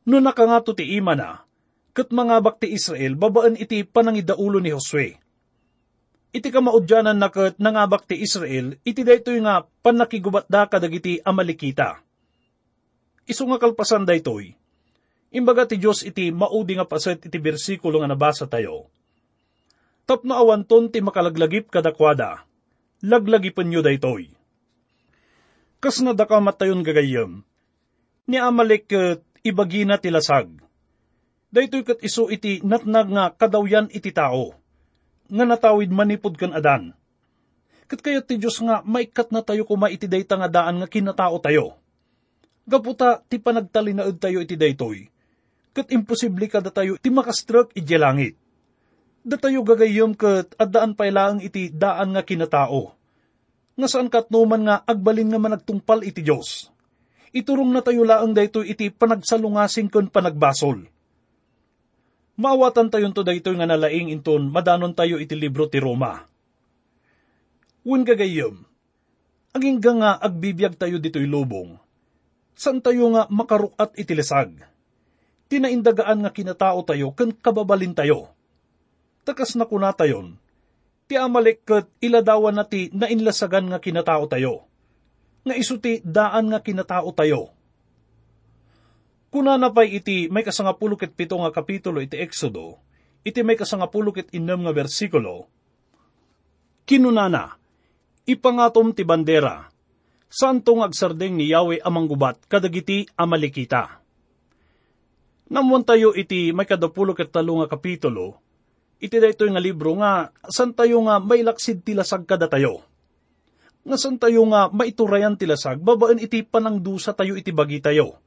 No 0.06 0.18
nakangato 0.18 0.74
ti 0.74 0.94
imana, 0.94 1.41
kat 1.92 2.08
mga 2.08 2.40
bakti 2.40 2.72
Israel 2.72 3.16
babaan 3.20 3.56
iti 3.60 3.84
panangidaulo 3.84 4.58
ni 4.60 4.72
Josue. 4.72 5.20
Iti 6.32 6.48
kamaudyanan 6.48 7.20
na 7.20 7.28
kat 7.28 7.60
nangabak 7.60 8.08
ti 8.08 8.16
Israel, 8.16 8.80
iti 8.88 9.04
daytoy 9.04 9.44
nga 9.44 9.68
panakigubat 9.84 10.48
da 10.48 10.64
kadagiti 10.64 11.20
amalikita. 11.20 12.00
Isu 13.28 13.44
nga 13.52 13.60
kalpasan 13.60 14.08
daytoy, 14.08 14.56
imbaga 15.28 15.68
ti 15.68 15.76
Diyos 15.76 16.00
iti 16.00 16.32
maudi 16.32 16.80
nga 16.80 16.88
paset 16.88 17.20
iti 17.28 17.36
bersikulo 17.36 18.00
nga 18.00 18.08
nabasa 18.08 18.48
tayo. 18.48 18.88
Tapno 20.08 20.32
awanton 20.32 20.88
ti 20.88 21.04
makalaglagip 21.04 21.68
kadakwada, 21.68 22.48
laglagipan 23.04 23.68
nyo 23.68 23.84
daytoy. 23.84 24.32
Kas 25.84 26.00
nga 26.00 26.16
da 26.16 26.24
matayon 26.40 26.80
gagayam, 26.80 27.44
ni 28.24 28.40
Amalek 28.40 28.88
ibagina 29.44 30.00
tilasag, 30.00 30.61
daytoy 31.52 31.84
kat 31.84 32.00
iso 32.00 32.32
iti 32.32 32.64
natnag 32.64 33.12
nga 33.12 33.24
kadawyan 33.36 33.92
iti 33.92 34.10
tao. 34.10 34.56
nga 35.32 35.44
natawid 35.48 35.88
manipod 35.88 36.36
kan 36.36 36.52
adan. 36.52 36.92
Kat 37.88 38.00
kayat 38.04 38.28
ti 38.28 38.36
Diyos 38.36 38.60
nga 38.60 38.84
maikat 38.84 39.32
na 39.32 39.40
tayo 39.40 39.64
kuma 39.64 39.88
iti 39.88 40.04
dayta 40.04 40.36
nga 40.36 40.48
daan 40.48 40.80
nga 40.80 40.88
kinatao 40.88 41.40
tayo. 41.40 41.76
Gaputa 42.68 43.24
ti 43.28 43.40
panagtalinaod 43.40 44.16
tayo 44.20 44.44
iti 44.44 44.60
daytoy. 44.60 45.08
Kat 45.72 45.88
imposible 45.88 46.48
ka 46.52 46.60
da 46.60 46.68
tayo 46.68 47.00
ti 47.00 47.08
makastruk 47.08 47.72
iti 47.72 47.96
langit. 47.96 48.36
Da 49.24 49.40
tayo 49.40 49.64
gagayom 49.64 50.12
kat 50.12 50.52
at 50.60 50.68
daan 50.68 50.92
pailaang 50.92 51.40
iti 51.40 51.72
daan 51.72 52.12
nga 52.12 52.20
kinatao. 52.20 52.92
Nga 53.80 53.88
saan 53.88 54.12
kat 54.12 54.28
numan 54.28 54.68
nga 54.68 54.76
agbalin 54.84 55.32
nga 55.32 55.40
managtungpal 55.40 56.04
iti 56.04 56.20
Diyos. 56.20 56.68
Iturong 57.32 57.72
na 57.72 57.80
tayo 57.80 58.04
laang 58.04 58.36
daytoy 58.36 58.68
iti 58.76 58.92
panagsalungasing 58.92 59.88
kon 59.88 60.12
panagbasol. 60.12 60.91
Maawatan 62.32 62.88
tayon 62.88 63.12
to 63.12 63.20
daytoy 63.20 63.60
nga 63.60 63.68
nalaing 63.68 64.08
inton 64.08 64.48
madanon 64.48 64.96
tayo 64.96 65.20
iti 65.20 65.36
libro 65.36 65.68
ti 65.68 65.76
Roma. 65.76 66.24
Wen 67.84 68.06
gagayom, 68.08 68.62
aging 69.52 69.82
nga 69.82 70.16
agbibiyag 70.16 70.80
tayo 70.80 70.96
dito'y 70.96 71.28
lubong, 71.28 71.76
san 72.56 72.80
tayo 72.80 73.10
nga 73.12 73.28
makarukat 73.28 73.92
iti 74.00 74.16
lisag. 74.16 74.54
Tinaindagaan 75.52 76.24
nga 76.24 76.32
kinatao 76.32 76.80
tayo, 76.88 77.12
kan 77.12 77.34
kababalin 77.36 77.92
tayo. 77.92 78.32
Takas 79.28 79.52
na 79.60 79.68
kuna 79.68 79.92
tayon, 79.92 80.40
ti 81.04 81.20
amalik 81.20 81.68
kat 81.68 81.84
iladawan 82.00 82.56
na 82.56 82.64
ti 82.64 82.88
nainlasagan 82.96 83.68
nga 83.68 83.76
kinatao 83.76 84.24
tayo. 84.32 84.64
Nga 85.44 85.54
isuti 85.58 86.00
daan 86.00 86.48
nga 86.48 86.64
kinatao 86.64 87.12
tayo. 87.12 87.52
Kuna 89.32 89.56
na 89.56 89.72
pa'y 89.72 89.96
iti 89.96 90.28
may 90.28 90.44
kasangapulo 90.44 90.92
ket 91.00 91.16
pito 91.16 91.40
nga 91.40 91.48
kapitulo 91.48 92.04
iti 92.04 92.20
Exodo, 92.20 92.76
iti 93.24 93.40
may 93.40 93.56
kasangapulo 93.56 94.12
ket 94.12 94.28
inam 94.36 94.68
nga 94.68 94.76
bersikulo, 94.76 95.48
kinunana, 96.84 97.56
ipangatom 98.28 98.92
ti 98.92 99.08
bandera, 99.08 99.72
santong 100.28 100.84
agsardeng 100.84 101.32
ni 101.32 101.48
Yahweh 101.48 101.80
amang 101.80 102.12
gubat 102.12 102.44
kadagiti 102.44 103.08
amalikita. 103.16 104.04
Namuan 105.48 105.88
tayo 105.88 106.12
iti 106.12 106.52
may 106.52 106.68
kadapulo 106.68 107.16
ket 107.16 107.32
talo 107.32 107.56
nga 107.64 107.72
kapitulo, 107.72 108.36
iti 109.00 109.16
daytoy 109.16 109.48
nga 109.48 109.64
libro 109.64 109.96
nga 109.96 110.28
san 110.52 110.76
tayo 110.76 111.08
nga 111.08 111.16
may 111.24 111.40
laksid 111.40 111.80
tilasag 111.80 112.28
kada 112.28 112.52
tayo. 112.52 112.84
Nga 113.88 113.96
san 113.96 114.20
tayo 114.20 114.44
nga 114.52 114.68
maiturayan 114.68 115.40
tilasag, 115.40 115.80
babaan 115.80 116.20
iti 116.20 116.44
panangdusa 116.44 117.16
tayo 117.16 117.32
iti 117.32 117.48
bagi 117.48 117.80
tayo. 117.80 118.20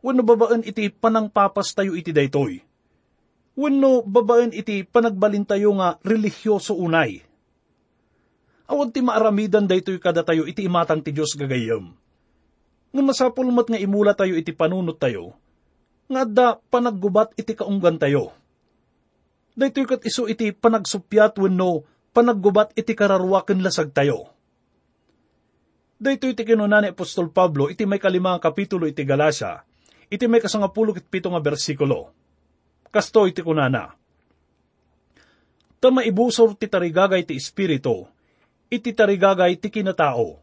Wano 0.00 0.24
babaan 0.24 0.64
iti 0.64 0.88
panangpapas 0.88 1.76
tayo 1.76 1.92
iti 1.92 2.12
daytoy. 2.12 2.60
Wano 3.56 4.00
babaan 4.04 4.56
iti 4.56 4.84
panagbalin 4.84 5.44
tayo 5.44 5.76
nga 5.76 6.00
religyoso 6.00 6.72
unay 6.72 7.30
Awad 8.70 8.94
ti 8.94 9.02
maaramidan 9.02 9.66
daytoy 9.66 9.98
kada 9.98 10.22
tayo 10.22 10.46
iti 10.46 10.62
imatang 10.62 11.02
ti 11.02 11.10
Diyos 11.10 11.34
gagayam. 11.34 11.90
Nga 12.94 13.02
masapulmat 13.02 13.66
nga 13.66 13.82
imula 13.82 14.14
tayo 14.14 14.38
iti 14.38 14.54
panunot 14.54 14.94
tayo, 14.94 15.34
nga 16.06 16.22
da 16.22 16.48
panaggubat 16.70 17.34
iti 17.34 17.58
kaunggan 17.58 17.98
tayo. 17.98 18.30
Daytoy 19.58 19.90
kat 19.90 20.06
iso 20.06 20.30
iti 20.30 20.54
panagsupyat 20.54 21.34
wenno 21.42 21.82
panaggubat 22.14 22.78
iti 22.78 22.94
kararwaken 22.94 23.58
lasag 23.58 23.90
tayo. 23.90 24.30
Daytoy 25.98 26.38
iti 26.38 26.46
kinunan 26.46 26.86
ni 26.86 26.94
Apostol 26.94 27.34
Pablo 27.34 27.74
iti 27.74 27.90
may 27.90 27.98
kalimang 27.98 28.38
kapitulo 28.38 28.86
iti 28.86 29.02
Galacia, 29.02 29.66
iti 30.10 30.26
may 30.26 30.42
kasangapulo 30.42 30.92
pito 30.98 31.30
nga 31.30 31.40
bersikulo. 31.40 32.10
Kasto 32.90 33.30
iti 33.30 33.40
kunana. 33.40 33.94
Tama 35.80 36.04
ibusor 36.04 36.58
ti 36.58 36.68
tarigagay 36.68 37.24
ti 37.24 37.38
Espiritu, 37.38 38.04
iti 38.68 38.90
tarigagay 38.92 39.56
ti 39.56 39.72
kinatao. 39.72 40.42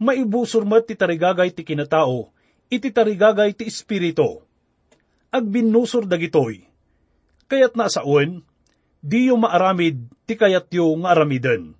Maibusor 0.00 0.66
mo 0.66 0.80
ti 0.82 0.98
tarigagay 0.98 1.54
ti 1.54 1.62
kinatao, 1.62 2.32
iti 2.72 2.90
tarigagay 2.90 3.54
ti 3.54 3.70
espiritu. 3.70 4.42
Agbinusor 5.30 6.10
dagitoy. 6.10 6.66
Kayat 7.46 7.78
na 7.78 7.86
saun, 7.86 8.42
di 9.04 9.30
yung 9.30 9.44
maaramid, 9.44 10.00
ti 10.24 10.34
kayat 10.34 10.72
yung 10.74 11.04
nga 11.04 11.14
aramiden. 11.14 11.76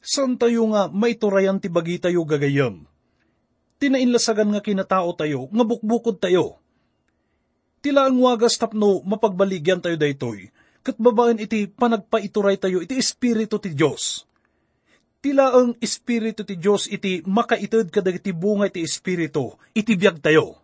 San 0.00 0.40
tayo 0.40 0.64
nga 0.72 0.88
maiturayan 0.88 1.60
ti 1.60 1.68
bagi 1.68 2.00
tayo 2.00 2.24
gagayam? 2.24 2.87
Tinainlasagan 3.78 4.50
nga 4.54 4.62
kinatao 4.62 5.14
tayo, 5.14 5.46
nga 5.50 5.64
bukbukod 5.64 6.18
tayo. 6.18 6.58
Tila 7.78 8.10
ang 8.10 8.18
wagas 8.18 8.58
tapno 8.58 9.02
mapagbaligyan 9.06 9.78
tayo 9.78 9.94
daytoy, 9.94 10.50
kat 10.82 10.98
babaen 10.98 11.38
iti 11.38 11.70
panagpaituray 11.70 12.58
tayo 12.58 12.82
iti 12.82 12.98
espiritu 12.98 13.62
ti 13.62 13.70
Diyos 13.70 14.28
tila 15.18 15.50
ang 15.50 15.74
Espiritu 15.82 16.46
ti 16.46 16.54
Diyos 16.54 16.86
iti 16.86 17.22
makaitid 17.26 17.90
kadagiti 17.90 18.30
bunga 18.30 18.70
iti 18.70 18.86
Espiritu, 18.86 19.58
iti 19.74 19.98
biyag 19.98 20.22
tayo. 20.22 20.58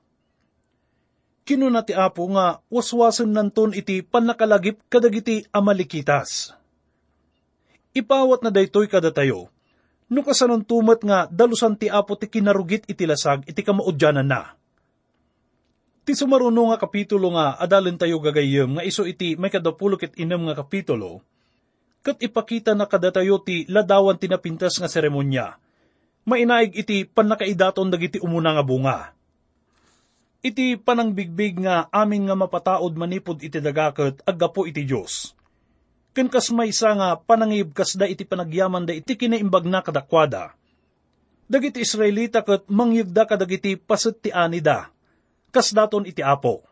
Kinuna 1.45 1.85
ti 1.85 1.93
Apo 1.93 2.25
nga 2.33 2.65
waswasan 2.73 3.29
nanton 3.29 3.77
iti 3.77 4.01
panakalagip 4.01 4.81
kadagiti 4.89 5.45
amalikitas. 5.53 6.57
Ipawat 7.93 8.41
na 8.41 8.51
daytoy 8.51 8.89
kada 8.89 9.13
tayo, 9.13 9.53
no 10.15 10.23
kasanon 10.23 10.63
tumat 10.63 11.03
nga 11.03 11.27
dalusan 11.27 11.75
ti 11.75 11.91
Apo 11.91 12.15
ti 12.15 12.31
kinarugit 12.31 12.87
iti 12.87 13.03
lasag 13.03 13.43
iti 13.51 13.67
kamaudyanan 13.67 14.23
na. 14.23 14.55
Ti 16.07 16.15
sumaruno 16.15 16.71
nga 16.71 16.79
kapitulo 16.79 17.35
nga 17.35 17.59
adalin 17.59 17.99
tayo 17.99 18.23
gagayem 18.23 18.79
nga 18.79 18.87
iso 18.87 19.03
iti 19.03 19.35
may 19.35 19.51
kadapulok 19.51 20.07
it 20.07 20.15
inem 20.21 20.47
nga 20.47 20.55
kapitulo, 20.63 21.25
kat 22.07 22.23
ipakita 22.23 22.77
na 22.79 22.87
kadatayo 22.87 23.43
ti 23.43 23.67
ladawan 23.67 24.21
tinapintas 24.21 24.79
nga 24.79 24.87
seremonya. 24.87 25.59
Mainaig 26.29 26.77
iti 26.79 27.09
panakaidaton 27.09 27.91
dagiti 27.91 28.23
umuna 28.23 28.55
nga 28.55 28.65
bunga. 28.65 28.99
Iti 30.45 30.77
panangbigbig 30.77 31.65
nga 31.65 31.89
amin 31.89 32.29
nga 32.29 32.37
mapataod 32.37 32.93
manipod 33.01 33.41
iti 33.41 33.59
dagaket 33.61 34.21
aggapo 34.29 34.69
iti 34.69 34.85
Diyos. 34.85 35.33
Ken 36.15 36.31
kas 36.31 36.55
maysa 36.55 36.95
nga 36.95 37.19
panangib 37.19 37.75
kas 37.75 37.99
da 37.99 38.07
iti 38.07 38.23
panagyaman 38.23 38.87
da 38.87 38.95
iti 38.95 39.19
kinaimbag 39.19 39.67
na 39.67 39.83
kadakwada. 39.83 40.55
Dagiti 41.51 41.83
Israelita 41.83 42.47
ket 42.47 42.71
mangyigda 42.71 43.27
kadagiti 43.27 43.75
paset 43.75 44.23
ti 44.23 44.31
anida. 44.31 44.95
Kas 45.51 45.75
daton 45.75 46.07
iti 46.07 46.23
apo. 46.23 46.63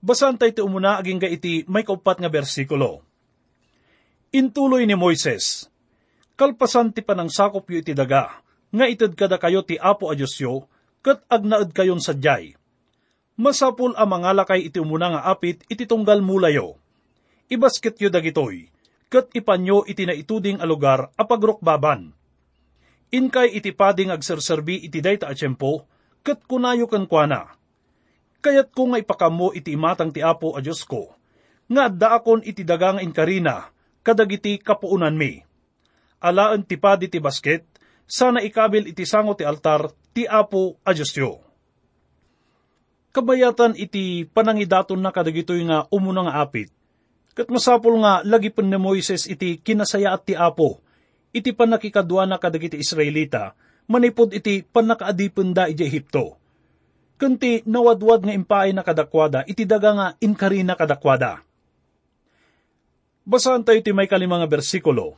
Basan 0.00 0.40
tayo 0.40 0.50
ti 0.54 0.64
umuna 0.64 0.96
aging 0.96 1.20
ga 1.20 1.28
iti 1.28 1.68
may 1.68 1.84
kaupat 1.84 2.22
nga 2.22 2.30
bersikulo 2.30 3.02
Intuloy 4.28 4.84
ni 4.84 4.92
Moises, 4.92 5.72
kalpasan 6.36 6.92
ti 6.92 7.00
panang 7.00 7.32
sakop 7.32 7.64
yu 7.72 7.80
iti 7.80 7.96
daga, 7.96 8.44
nga 8.68 8.84
ited 8.84 9.16
kada 9.16 9.40
kayo 9.40 9.64
ti 9.64 9.80
apo 9.80 10.12
a 10.12 10.14
Diyos 10.14 10.36
yo, 10.36 10.68
kat 11.00 11.24
agnaed 11.32 11.72
kayon 11.72 11.96
sadyay. 11.96 12.52
Masapul 13.40 13.96
ang 13.96 14.12
mga 14.12 14.36
lakay 14.36 14.68
iti 14.68 14.84
umuna 14.84 15.16
nga 15.16 15.22
apit 15.32 15.64
iti 15.72 15.88
tunggal 15.88 16.20
mulayo. 16.20 16.76
Ibasket 17.48 17.96
yu 18.04 18.12
dagitoy, 18.12 18.68
kat 19.08 19.32
ipanyo 19.32 19.88
iti 19.88 20.04
naituding 20.04 20.60
a 20.60 20.68
lugar 20.68 21.08
baban. 21.64 22.12
Inkay 23.08 23.56
iti 23.56 23.72
pading 23.72 24.12
agserserbi 24.12 24.84
iti 24.84 25.00
dayta 25.00 25.32
a 25.32 25.34
tiyempo, 25.34 25.88
kat 26.20 26.44
kunayo 26.44 26.84
kan 26.84 27.08
kuana. 27.08 27.56
Kayat 28.44 28.68
ko 28.76 28.92
nga 28.92 29.00
ipakamo 29.00 29.56
iti 29.56 29.72
imatang 29.72 30.12
ti 30.12 30.20
apo 30.20 30.52
a 30.52 30.60
Diyos 30.60 30.84
ko, 30.84 31.16
nga 31.72 31.88
daakon 31.88 32.44
iti 32.44 32.68
dagang 32.68 33.00
inkarina, 33.00 33.72
kadagiti 34.04 34.60
kapuunan 34.60 35.16
mi. 35.16 35.40
Alaan 36.20 36.68
ti 36.68 36.76
padi 36.76 37.08
ti 37.08 37.16
basket, 37.16 37.64
sana 38.04 38.44
ikabil 38.44 38.92
iti 38.92 39.08
sango 39.08 39.32
ti 39.32 39.48
altar, 39.48 39.88
ti 40.12 40.28
apo 40.28 40.76
a 40.84 40.92
Diyosyo. 40.92 41.40
Kabayatan 43.08 43.72
iti 43.72 44.28
panangidaton 44.28 45.00
na 45.00 45.08
kadagitoy 45.08 45.64
nga 45.64 45.88
umuna 45.88 46.28
nga 46.28 46.44
apit. 46.44 46.77
Kat 47.38 47.46
masapol 47.54 48.02
nga 48.02 48.26
lagi 48.26 48.50
ni 48.66 48.74
Moises 48.74 49.30
iti 49.30 49.62
kinasaya 49.62 50.10
at 50.10 50.26
ti 50.26 50.34
apo, 50.34 50.82
iti 51.30 51.54
panakikadwa 51.54 52.26
na 52.26 52.34
kadagiti 52.34 52.74
Israelita, 52.74 53.54
manipod 53.86 54.34
iti 54.34 54.66
panakaadipon 54.66 55.54
da 55.54 55.70
iti 55.70 55.86
Ehipto. 55.86 56.34
Kunti 57.14 57.62
nawadwad 57.62 58.26
nga 58.26 58.34
impay 58.34 58.74
na 58.74 58.82
kadakwada, 58.82 59.46
iti 59.46 59.62
daga 59.62 59.90
nga 59.94 60.06
inkarina 60.18 60.74
kadakwada 60.74 61.46
Basahan 63.22 63.62
tayo 63.62 63.78
ti 63.86 63.94
may 63.94 64.10
kalimang 64.10 64.42
bersikulo. 64.50 65.14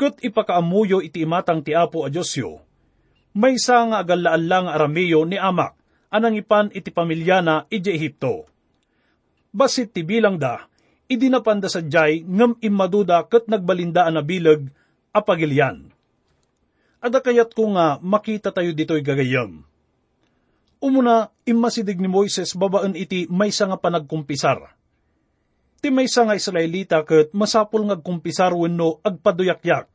Kat 0.00 0.24
ipakaamuyo 0.24 1.04
iti 1.04 1.20
imatang 1.20 1.60
ti 1.60 1.76
Apo 1.76 2.00
a 2.00 2.08
Diyosyo, 2.08 2.64
may 3.36 3.60
isa 3.60 3.84
nga 3.92 4.00
agalaan 4.00 4.48
lang 4.48 4.66
aramiyo 4.72 5.28
ni 5.28 5.36
Amak, 5.36 5.76
anang 6.08 6.38
ipan 6.38 6.72
iti 6.72 6.88
pamilyana 6.88 7.68
iti 7.68 7.92
Ehipto. 7.92 8.55
Basit 9.56 9.96
ti 9.96 10.04
bilang 10.04 10.36
da, 10.36 10.68
idinapanda 11.08 11.72
sa 11.72 11.80
jay 11.80 12.20
ngam 12.28 12.60
imaduda 12.60 13.24
kat 13.24 13.48
nagbalinda 13.48 14.04
na 14.12 14.20
bilag 14.20 14.68
apagilyan. 15.16 15.88
Ada 17.00 17.24
kayat 17.24 17.56
ko 17.56 17.72
nga 17.72 17.96
makita 18.04 18.52
tayo 18.52 18.76
dito'y 18.76 19.00
gagayam. 19.00 19.64
Umuna, 20.76 21.32
imasidig 21.48 21.96
ni 21.96 22.08
Moises 22.12 22.52
babaan 22.52 22.92
iti 22.92 23.24
may 23.32 23.48
nga 23.48 23.80
panagkumpisar 23.80 24.76
Ti 25.80 25.88
may 25.92 26.08
nga 26.08 26.36
Israelita 26.36 27.00
ket 27.04 27.32
masapul 27.36 27.88
nga 27.88 27.96
kumpisar 28.00 28.52
wenno 28.52 29.00
agpaduyakyak. 29.04 29.88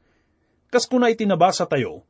Kas 0.72 0.88
kuna 0.88 1.12
iti 1.12 1.28
nabasa 1.28 1.68
tayo, 1.68 2.08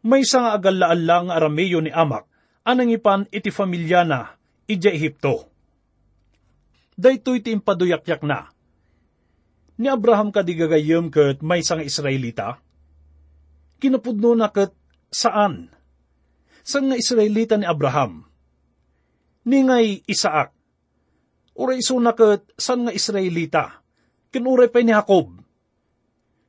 may 0.00 0.24
nga 0.24 0.56
agalaan 0.56 1.02
lang 1.04 1.26
arameyo 1.28 1.82
ni 1.84 1.92
Amak, 1.92 2.24
anang 2.64 2.88
ipan 2.88 3.28
iti 3.28 3.52
familya 3.52 4.06
na, 4.06 4.32
ija 4.64 4.88
Ehipto. 4.88 5.55
Dayto 6.96 7.36
iti 7.36 7.52
impaduyakyak 7.52 8.24
na. 8.24 8.48
Ni 9.76 9.92
Abraham 9.92 10.32
kadigagayem 10.32 11.12
ket 11.12 11.44
may 11.44 11.60
nga 11.60 11.84
Israelita? 11.84 12.56
Kinapudno 13.76 14.32
na 14.32 14.48
ket 14.48 14.72
saan? 15.12 15.68
Sang 16.64 16.88
nga 16.88 16.96
Israelita 16.96 17.60
ni 17.60 17.68
Abraham? 17.68 18.24
Ni 19.44 19.60
ngay 19.60 20.08
Isaak. 20.08 20.56
Uray 21.60 21.84
iso 21.84 22.00
na 22.00 22.16
ket 22.16 22.48
san 22.56 22.88
nga 22.88 22.92
Israelita? 22.96 23.84
Kinuray 24.32 24.72
pa 24.72 24.80
ni 24.80 24.96
Jacob. 24.96 25.36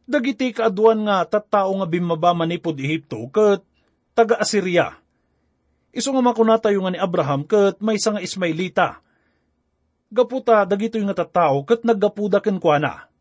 Dagiti 0.08 0.56
kaaduan 0.56 1.04
nga 1.04 1.28
tattao 1.28 1.76
nga 1.76 1.88
bimaba 1.88 2.32
manipod 2.32 2.80
Ehipto 2.80 3.28
ket 3.28 3.68
taga 4.16 4.40
Assyria. 4.40 4.96
Iso 5.92 6.16
nga 6.16 6.24
makunatayo 6.24 6.80
nga 6.80 6.92
ni 6.96 7.00
Abraham 7.04 7.44
ket 7.44 7.84
may 7.84 8.00
nga 8.00 8.24
Ismailita. 8.24 9.04
Gaputa 10.08 10.64
dagito 10.64 10.96
yung 10.96 11.12
nga 11.12 11.20
tattao 11.28 11.68
ket 11.68 11.84
naggapuda 11.84 12.40
ken 12.40 12.64
kuana. 12.64 13.12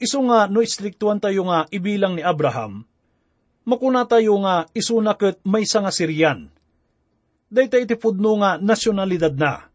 Iso 0.00 0.18
nga 0.24 0.48
no 0.48 0.64
istriktuan 0.64 1.20
tayo 1.20 1.46
nga 1.46 1.68
ibilang 1.68 2.16
ni 2.16 2.24
Abraham, 2.24 2.82
makuna 3.68 4.08
tayo 4.08 4.40
nga 4.40 4.66
isuna 4.72 5.14
ket 5.14 5.38
may 5.44 5.68
nga 5.68 5.92
Syrian. 5.92 6.48
Dayta 7.52 7.76
iti 7.76 7.94
pudno 8.00 8.40
nga 8.40 8.56
nasyonalidad 8.56 9.36
na. 9.36 9.68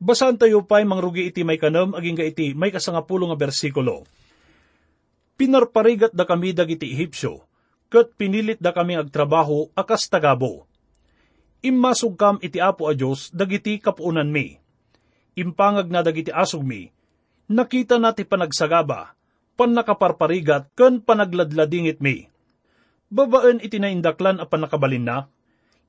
Basan 0.00 0.40
tayo 0.40 0.64
pa'y 0.64 0.88
mangrugi 0.88 1.28
iti 1.28 1.44
may 1.44 1.60
kanam, 1.60 1.92
aging 1.92 2.16
ga 2.16 2.26
iti 2.26 2.56
may 2.56 2.72
kasangapulo 2.72 3.28
nga 3.28 3.38
bersikulo. 3.38 4.08
Pinarparigat 5.36 6.16
da 6.16 6.24
kami 6.24 6.56
dagiti 6.56 6.96
Ehipsyo, 6.96 7.44
kat 7.92 8.16
pinilit 8.16 8.56
da 8.56 8.72
kami 8.72 8.96
agtrabaho 8.96 9.68
akas 9.76 10.08
tagabo. 10.08 10.64
Immasog 11.64 12.20
kam 12.20 12.36
iti 12.44 12.60
apo 12.60 12.86
a 12.86 12.92
Diyos 12.92 13.32
dagiti 13.32 13.80
kapuunan 13.80 14.28
mi. 14.28 14.52
Impangag 15.40 15.88
na 15.88 16.04
dagiti 16.04 16.28
asog 16.28 16.62
mi, 16.62 16.92
nakita 17.48 17.96
nati 17.96 18.28
panagsagaba, 18.28 19.16
pan 19.56 19.72
nakaparparigat 19.72 20.76
ken 20.76 21.00
panagladladingit 21.00 22.04
mi. 22.04 22.28
Babaan 23.08 23.64
iti 23.64 23.80
naindaklan 23.80 24.38
a 24.38 24.46
panakabalin 24.46 25.08
na, 25.08 25.18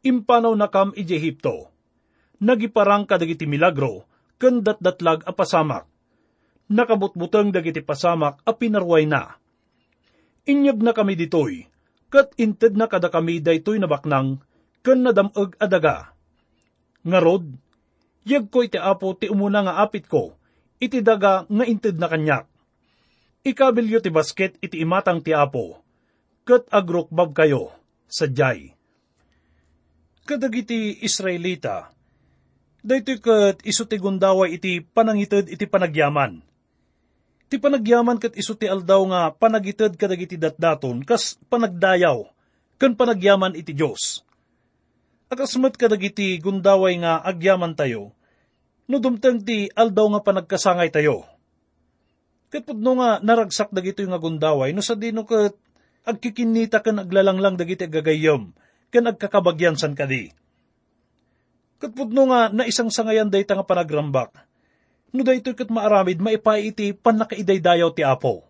impanaw 0.01 0.55
na 0.55 0.71
kam 0.71 0.95
iti 0.95 1.19
Ehipto 1.19 1.75
nagiparang 2.41 3.07
kadagiti 3.07 3.47
milagro, 3.47 4.07
ken 4.39 4.63
datdatlag 4.63 5.23
a 5.23 5.31
pasamak. 5.31 5.87
Nakabutbuteng 6.65 7.53
dagiti 7.53 7.85
pasamak 7.85 8.41
a 8.43 8.51
pinarway 8.57 9.05
na. 9.05 9.37
Inyag 10.49 10.81
na 10.81 10.91
kami 10.93 11.13
ditoy, 11.17 11.65
kat 12.09 12.33
inted 12.37 12.77
na 12.77 12.89
kada 12.89 13.09
kami 13.09 13.41
daytoy 13.41 13.77
nabaknang, 13.77 14.41
ken 14.85 15.01
nadamag 15.01 15.57
adaga. 15.57 16.13
Ngarod, 17.01 17.49
yag 18.29 18.53
ko 18.53 18.61
iti 18.61 18.77
apo 18.77 19.17
ti 19.17 19.25
umuna 19.25 19.65
nga 19.65 19.81
apit 19.81 20.05
ko, 20.05 20.37
iti 20.77 21.01
daga 21.01 21.49
nga 21.49 21.65
inted 21.65 21.97
na 21.97 22.05
kanyak. 22.05 22.45
Ikabilyo 23.41 24.01
ti 24.01 24.13
basket 24.13 24.61
iti 24.61 24.85
imatang 24.85 25.25
ti 25.25 25.33
apo, 25.33 25.81
kat 26.45 26.69
agrokbab 26.69 27.33
kayo, 27.33 27.73
sadyay. 28.05 28.73
Kadagiti 30.25 31.01
Israelita, 31.05 31.93
Daytoy 32.85 33.17
kat 33.17 33.65
iso 33.65 33.89
ti 33.89 33.97
gundaway 33.97 34.61
iti 34.61 34.77
panangited 34.77 35.49
iti 35.49 35.65
panagyaman. 35.65 36.37
Ti 37.49 37.57
panagyaman 37.61 38.21
kat 38.21 38.37
iso 38.37 38.53
ti 38.53 38.69
aldaw 38.69 39.01
nga 39.09 39.21
panagited 39.33 39.97
kadag 39.97 40.21
iti 40.21 40.37
datdaton 40.37 41.01
kas 41.01 41.37
panagdayaw, 41.49 42.29
kan 42.77 42.93
panagyaman 42.93 43.57
iti 43.57 43.73
Diyos. 43.73 44.24
Akasmat 45.35 45.75
kadag 45.75 45.99
iti 45.99 46.39
gundaway 46.39 46.95
nga 47.03 47.19
agyaman 47.19 47.75
tayo, 47.75 48.15
no 48.87 49.03
dumteng 49.03 49.43
ti 49.43 49.67
aldaw 49.75 50.07
nga 50.15 50.23
panagkasangay 50.23 50.87
tayo. 50.95 51.27
Kat 52.47 52.63
pudno 52.63 52.95
nga 53.03 53.19
naragsak 53.19 53.75
dagito 53.75 53.99
nga 54.07 54.15
gundaway, 54.15 54.71
no 54.71 54.79
sa 54.79 54.95
dino 54.95 55.27
kat 55.27 55.51
agkikinita 56.07 56.79
kan 56.79 57.03
aglalanglang 57.03 57.59
dagiti 57.59 57.83
agagayom, 57.83 58.55
kan 58.95 59.11
agkakabagyan 59.11 59.75
san 59.75 59.91
kadi 59.91 60.31
Katpudno 61.75 62.31
nga 62.31 62.49
na 62.49 62.63
isang 62.65 62.89
sangayan 62.89 63.29
day 63.29 63.43
nga 63.45 63.61
panagrambak. 63.61 64.31
No 65.13 65.21
day 65.21 65.39
kat 65.39 65.69
maaramid 65.69 66.17
maipay 66.17 66.71
iti 66.73 66.97
panakaidaydayaw 66.97 67.93
ti 67.93 68.01
Apo. 68.01 68.47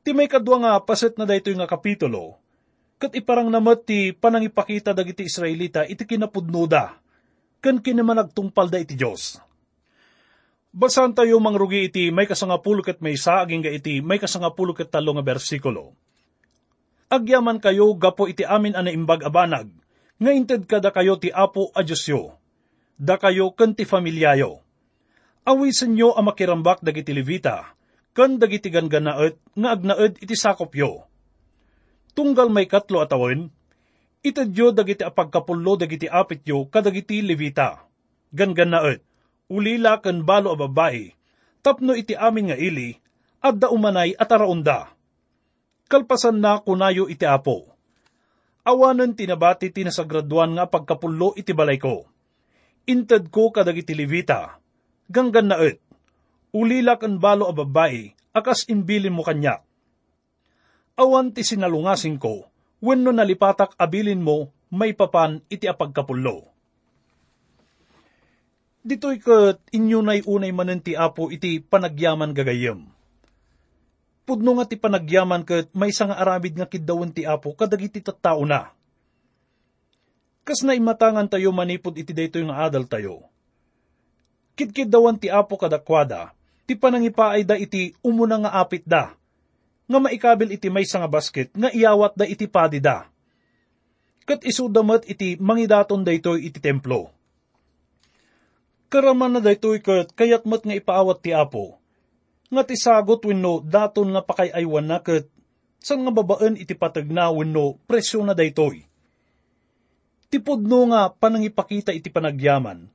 Ti 0.00 0.16
may 0.16 0.30
kadwa 0.30 0.56
nga 0.64 0.72
paset 0.80 1.12
na 1.20 1.28
daytoy 1.28 1.52
nga 1.60 1.68
kapitulo, 1.68 2.39
kat 3.00 3.16
iparang 3.16 3.48
namat 3.48 3.88
ti 3.88 4.12
panangipakita 4.12 4.92
dagiti 4.92 5.24
Israelita 5.24 5.88
iti 5.88 6.04
kinapudnoda, 6.04 7.00
kan 7.64 7.80
kinamanagtungpal 7.80 8.68
da 8.68 8.76
iti 8.76 8.92
Diyos. 8.92 9.40
Basan 10.70 11.16
tayo 11.16 11.40
mangrugi 11.42 11.88
iti 11.88 12.12
may 12.12 12.28
kasangapulo 12.28 12.84
kat 12.84 13.02
may 13.02 13.16
sa 13.18 13.42
aging 13.42 13.64
ga 13.64 13.72
iti 13.72 14.04
may 14.04 14.20
kasangapulo 14.20 14.76
kat 14.76 14.92
talo 14.92 15.16
nga 15.16 15.24
bersikulo. 15.24 15.96
Agyaman 17.10 17.58
kayo 17.58 17.90
gapo 17.98 18.30
iti 18.30 18.46
amin 18.46 18.78
ana 18.78 18.92
imbag 18.92 19.26
abanag, 19.26 19.66
nga 20.20 20.30
inted 20.30 20.68
kada 20.70 20.94
kayo 20.94 21.18
ti 21.18 21.32
apo 21.34 21.74
a 21.74 21.82
Diyosyo, 21.82 22.38
da 22.94 23.18
kayo 23.18 23.50
kan 23.56 23.74
ti 23.74 23.82
familyayo. 23.82 24.62
Awisan 25.42 25.96
nyo 25.96 26.14
ang 26.14 26.30
makirambak 26.30 26.84
dagiti 26.86 27.10
levita, 27.16 27.74
kan 28.14 28.38
dagiti 28.38 28.70
ganganaet 28.70 29.42
nga 29.58 29.68
agnaed 29.74 30.22
iti 30.22 30.38
sakopyo. 30.38 31.09
Tunggal 32.10 32.50
may 32.50 32.66
katlo 32.66 33.00
atawin, 33.00 33.48
itadyo 34.20 34.74
dagiti 34.74 35.06
apagkapullo 35.06 35.78
dagiti 35.78 36.10
apityo 36.10 36.66
kadagiti 36.66 37.22
levita. 37.22 37.86
Ganganaet, 38.34 39.02
ulila 39.50 39.98
kan 40.02 40.22
balo 40.22 40.54
a 40.54 40.58
babae, 40.58 41.14
tapno 41.62 41.94
iti 41.94 42.14
amin 42.14 42.50
nga 42.50 42.56
ili, 42.58 42.98
adda 43.42 43.70
umanay 43.70 44.14
at 44.14 44.30
araunda. 44.30 44.90
Kalpasan 45.90 46.38
na 46.38 46.62
kunayo 46.62 47.10
iti 47.10 47.26
apo 47.26 47.70
awanan 48.70 49.16
tinabati 49.16 49.72
tinasagraduan 49.72 50.56
nga 50.56 50.68
pagkapullo 50.68 51.34
iti 51.36 51.52
balay 51.56 51.80
ko. 51.80 52.06
Inted 52.88 53.28
ko 53.28 53.52
kadagiti 53.54 53.94
levita, 53.94 54.58
ganggan 55.10 55.52
na 55.52 55.56
et, 55.62 55.78
ulilak 56.50 57.06
ang 57.06 57.20
balo 57.20 57.46
a 57.46 57.54
babae, 57.54 58.14
akas 58.34 58.66
imbilin 58.66 59.14
mo 59.14 59.22
kanya. 59.22 59.62
Awan 60.98 61.30
ti 61.34 61.46
sinalungasin 61.46 62.18
ko, 62.18 62.48
wenno 62.82 63.10
nalipatak 63.14 63.76
abilin 63.78 64.22
mo, 64.24 64.50
may 64.72 64.94
papan 64.94 65.42
iti 65.50 65.66
apagkapullo. 65.66 66.46
Dito'y 68.80 69.18
kat 69.20 69.60
inyo 69.76 70.00
na'y 70.00 70.24
unay 70.24 70.50
manen 70.56 70.80
ti 70.80 70.96
apo 70.96 71.28
iti 71.28 71.60
panagyaman 71.60 72.32
gagayem 72.32 72.88
pudno 74.30 74.54
nga 74.54 74.62
ti 74.70 74.78
panagyaman 74.78 75.42
ket 75.42 75.74
may 75.74 75.90
nga 75.90 76.14
aramid 76.14 76.54
nga 76.54 76.70
kiddawan 76.70 77.10
ti 77.10 77.26
apo 77.26 77.50
kadagiti 77.50 77.98
tattao 77.98 78.46
na. 78.46 78.70
Kas 80.46 80.62
na 80.62 80.78
imatangan 80.78 81.26
tayo 81.26 81.50
manipod 81.50 81.98
iti 81.98 82.14
daytoy 82.14 82.46
nga 82.46 82.62
adal 82.70 82.86
tayo. 82.86 83.26
Kidkidawan 84.54 85.18
ti 85.18 85.26
apo 85.26 85.58
kadakwada, 85.58 86.30
ti 86.62 86.78
panangipaay 86.78 87.42
da 87.42 87.58
iti 87.58 87.90
umuna 88.06 88.46
nga 88.46 88.54
apit 88.62 88.86
da, 88.86 89.18
nga 89.90 89.98
maikabil 89.98 90.54
iti 90.54 90.70
may 90.70 90.86
nga 90.86 91.10
basket 91.10 91.50
nga 91.50 91.74
iyawat 91.74 92.14
da 92.14 92.22
iti 92.22 92.46
padi 92.46 92.78
da. 92.78 93.10
Kat 94.22 94.46
isudamat 94.46 95.02
iti 95.10 95.34
mangidaton 95.42 96.06
daytoy 96.06 96.46
iti 96.46 96.62
templo. 96.62 97.10
Karaman 98.86 99.34
na 99.34 99.40
daytoy 99.42 99.82
kat 99.82 100.14
kayatmat 100.14 100.62
nga 100.62 100.78
ipaawat 100.78 101.18
ti 101.18 101.34
apo, 101.34 101.82
nga 102.54 102.62
ti 102.62 102.78
sagot 102.78 103.26
wenno 103.26 103.66
daton 103.66 104.14
nga 104.14 104.22
pakayaywan 104.22 104.86
na 104.86 105.02
ket 105.02 105.26
san 105.82 106.06
nga 106.06 106.14
babaan 106.14 106.54
iti 106.54 106.78
patag 106.78 107.10
na 107.10 107.30
wenno 107.34 107.82
presyo 107.90 108.22
na 108.22 108.34
daytoy. 108.34 108.86
Tipod 110.30 110.62
no 110.62 110.86
nga 110.94 111.10
panangipakita 111.10 111.90
iti 111.90 112.06
panagyaman, 112.06 112.86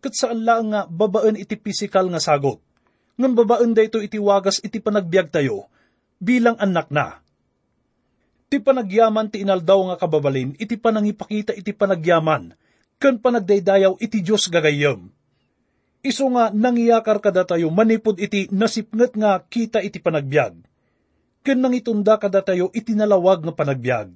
ket 0.00 0.16
saan 0.16 0.40
lang 0.40 0.72
nga 0.72 0.88
babaan 0.88 1.36
iti 1.36 1.60
pisikal 1.60 2.08
nga 2.08 2.20
sagot, 2.20 2.64
ngan 3.20 3.36
babaan 3.36 3.76
dayto 3.76 4.00
iti 4.00 4.16
wagas 4.16 4.64
iti 4.64 4.80
panagbiag 4.80 5.28
tayo, 5.28 5.68
bilang 6.22 6.54
anak 6.62 6.86
na. 6.94 7.18
Ti 8.46 8.62
panagyaman 8.62 9.34
ti 9.34 9.42
inaldaw 9.42 9.90
nga 9.90 9.96
kababalin, 9.98 10.54
iti 10.62 10.78
panangipakita 10.78 11.50
iti 11.58 11.74
panagyaman, 11.74 12.54
kan 13.02 13.18
panagdaydayaw 13.18 13.98
iti 13.98 14.22
Diyos 14.22 14.46
gagayam 14.46 15.10
Iso 16.02 16.26
nga 16.34 16.50
nangyakar 16.50 17.22
kada 17.22 17.46
tayo 17.46 17.70
manipod 17.70 18.18
iti 18.18 18.50
nasipnget 18.50 19.14
nga 19.14 19.38
kita 19.46 19.78
iti 19.86 20.02
panagbiag. 20.02 20.58
Ken 21.46 21.58
nang 21.62 21.78
itunda 21.78 22.18
kada 22.18 22.42
tayo 22.42 22.74
iti 22.74 22.98
nalawag 22.98 23.46
nga 23.46 23.54
panagbiag. 23.54 24.10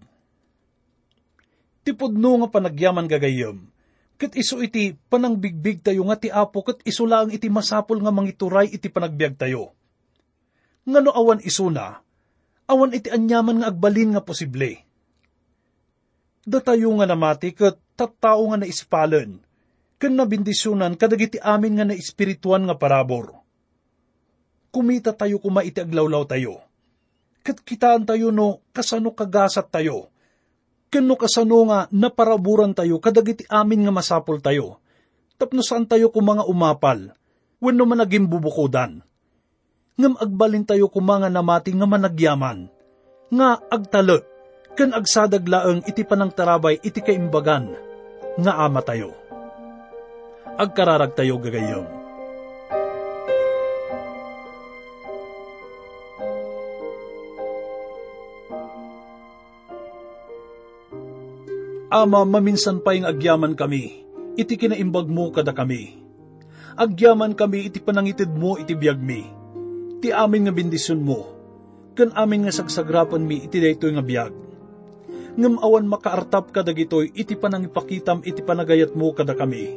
Tipod 1.87 2.19
no 2.19 2.42
nga 2.42 2.51
panagyaman 2.51 3.07
gagayom, 3.07 3.71
Kat 4.16 4.33
iso 4.33 4.59
iti 4.64 4.97
panangbigbig 4.97 5.85
tayo 5.85 6.03
nga 6.11 6.16
ti 6.19 6.33
apo, 6.33 6.64
kat 6.66 6.81
iso 6.88 7.05
lang 7.07 7.31
iti 7.31 7.53
masapol 7.53 8.01
nga 8.01 8.11
mangituray 8.11 8.66
iti 8.66 8.88
panagbiag 8.90 9.38
tayo. 9.38 9.76
Ngano 10.87 11.11
awan 11.11 11.42
iso 11.42 11.66
na, 11.68 11.99
awan 12.70 12.94
iti 12.94 13.11
anyaman 13.11 13.62
nga 13.62 13.68
agbalin 13.75 14.14
nga 14.14 14.22
posible. 14.22 14.87
Datayo 16.46 16.94
nga 16.96 17.07
namati 17.11 17.51
kat 17.51 17.75
tattao 17.99 18.46
nga 18.55 18.62
naispalan, 18.62 19.42
kan 19.99 20.12
nabindisunan 20.14 20.94
kadagiti 20.94 21.42
amin 21.42 21.75
nga 21.77 21.85
na 21.90 21.99
espirituan 21.99 22.70
nga 22.70 22.79
parabor. 22.79 23.35
Kumita 24.70 25.11
tayo 25.11 25.42
kuma 25.42 25.66
iti 25.66 25.83
aglawlaw 25.83 26.22
tayo. 26.29 26.62
Kat 27.42 27.59
kitaan 27.66 28.07
tayo 28.07 28.31
no 28.31 28.62
kasano 28.70 29.11
kagasat 29.11 29.72
tayo 29.72 30.14
Kano 30.87 31.18
kasano 31.18 31.66
nga 31.66 31.90
naparaburan 31.90 32.70
tayo 32.70 33.03
kadagiti 33.03 33.42
amin 33.51 33.87
nga 33.87 33.92
masapol 33.92 34.38
tayo. 34.38 34.79
Tapno 35.37 35.61
saan 35.61 35.85
tayo 35.85 36.14
kung 36.14 36.25
mga 36.25 36.46
umapal, 36.49 37.12
wano 37.59 37.85
man 37.85 38.01
naging 38.01 38.31
bubukudan. 38.31 39.03
Ngam 39.97 40.21
agbalin 40.21 40.61
tayo 40.61 40.93
kung 40.93 41.09
mga 41.09 41.33
namati 41.33 41.73
nga 41.73 41.89
managyaman. 41.89 42.69
Nga 43.33 43.49
agtalot, 43.73 44.29
kan 44.77 44.93
agsadaglaeng 44.93 45.89
iti 45.89 46.05
panang 46.05 46.29
tarabay 46.29 46.77
iti 46.85 47.01
kaimbagan, 47.01 47.73
nga 48.37 48.53
ama 48.61 48.85
tayo. 48.85 49.17
Agkararag 50.61 51.17
tayo 51.17 51.41
gagayong 51.41 51.89
Ama, 61.87 62.29
maminsan 62.29 62.85
pa 62.85 62.93
yung 62.93 63.09
agyaman 63.09 63.57
kami, 63.57 64.05
iti 64.37 64.61
kinaimbag 64.61 65.09
mo 65.09 65.33
kada 65.33 65.57
kami. 65.57 65.97
Agyaman 66.77 67.33
kami 67.33 67.73
iti 67.73 67.81
panangitid 67.81 68.29
mo 68.29 68.61
iti 68.61 68.77
biyag 68.77 69.01
mi. 69.01 69.36
Ti 70.07 70.14
amin 70.14 70.47
nga 70.47 70.55
bendisyon 70.55 71.03
mo, 71.03 71.35
kan 71.99 72.14
amin 72.14 72.47
nga 72.47 72.55
sagsagrapan 72.55 73.27
mi 73.27 73.42
iti 73.42 73.59
daytoy 73.59 73.90
nga 73.90 74.07
biyag. 74.07 74.31
Ngam 75.35 75.59
awan 75.59 75.90
makaartap 75.90 76.55
kada 76.55 76.71
gitoy 76.71 77.11
iti 77.11 77.35
panangipakitam 77.35 78.23
iti 78.23 78.38
panagayat 78.38 78.95
mo 78.95 79.11
kada 79.11 79.35
kami. 79.35 79.75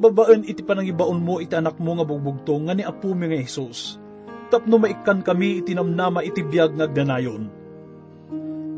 Babaan 0.00 0.48
iti 0.48 0.64
panangibaon 0.64 1.20
mo 1.20 1.36
iti 1.36 1.52
anak 1.52 1.76
mo 1.76 2.00
nga 2.00 2.08
bugbugto 2.08 2.56
nga 2.64 2.72
ni 2.72 2.80
Apo 2.80 3.12
mi 3.12 3.28
nga 3.28 3.44
Jesus. 3.44 4.00
Tapno 4.48 4.80
maikan 4.80 5.20
kami 5.20 5.60
iti 5.60 5.76
namnama 5.76 6.24
iti 6.24 6.40
biyag 6.40 6.72
nga 6.72 6.88
ganayon 6.88 7.52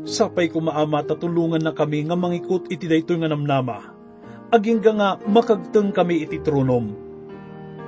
Sapay 0.03 0.51
ko 0.51 0.59
maama 0.59 1.07
tatulungan 1.07 1.63
na 1.63 1.71
kami 1.71 2.03
nga 2.03 2.19
mangikot 2.19 2.67
iti 2.67 2.83
daytoy 2.83 3.23
nga 3.23 3.31
namnama. 3.31 3.95
Aging 4.51 4.83
nga 4.83 5.23
makagteng 5.23 5.95
kami 5.95 6.27
iti 6.27 6.43
tronom. 6.43 6.91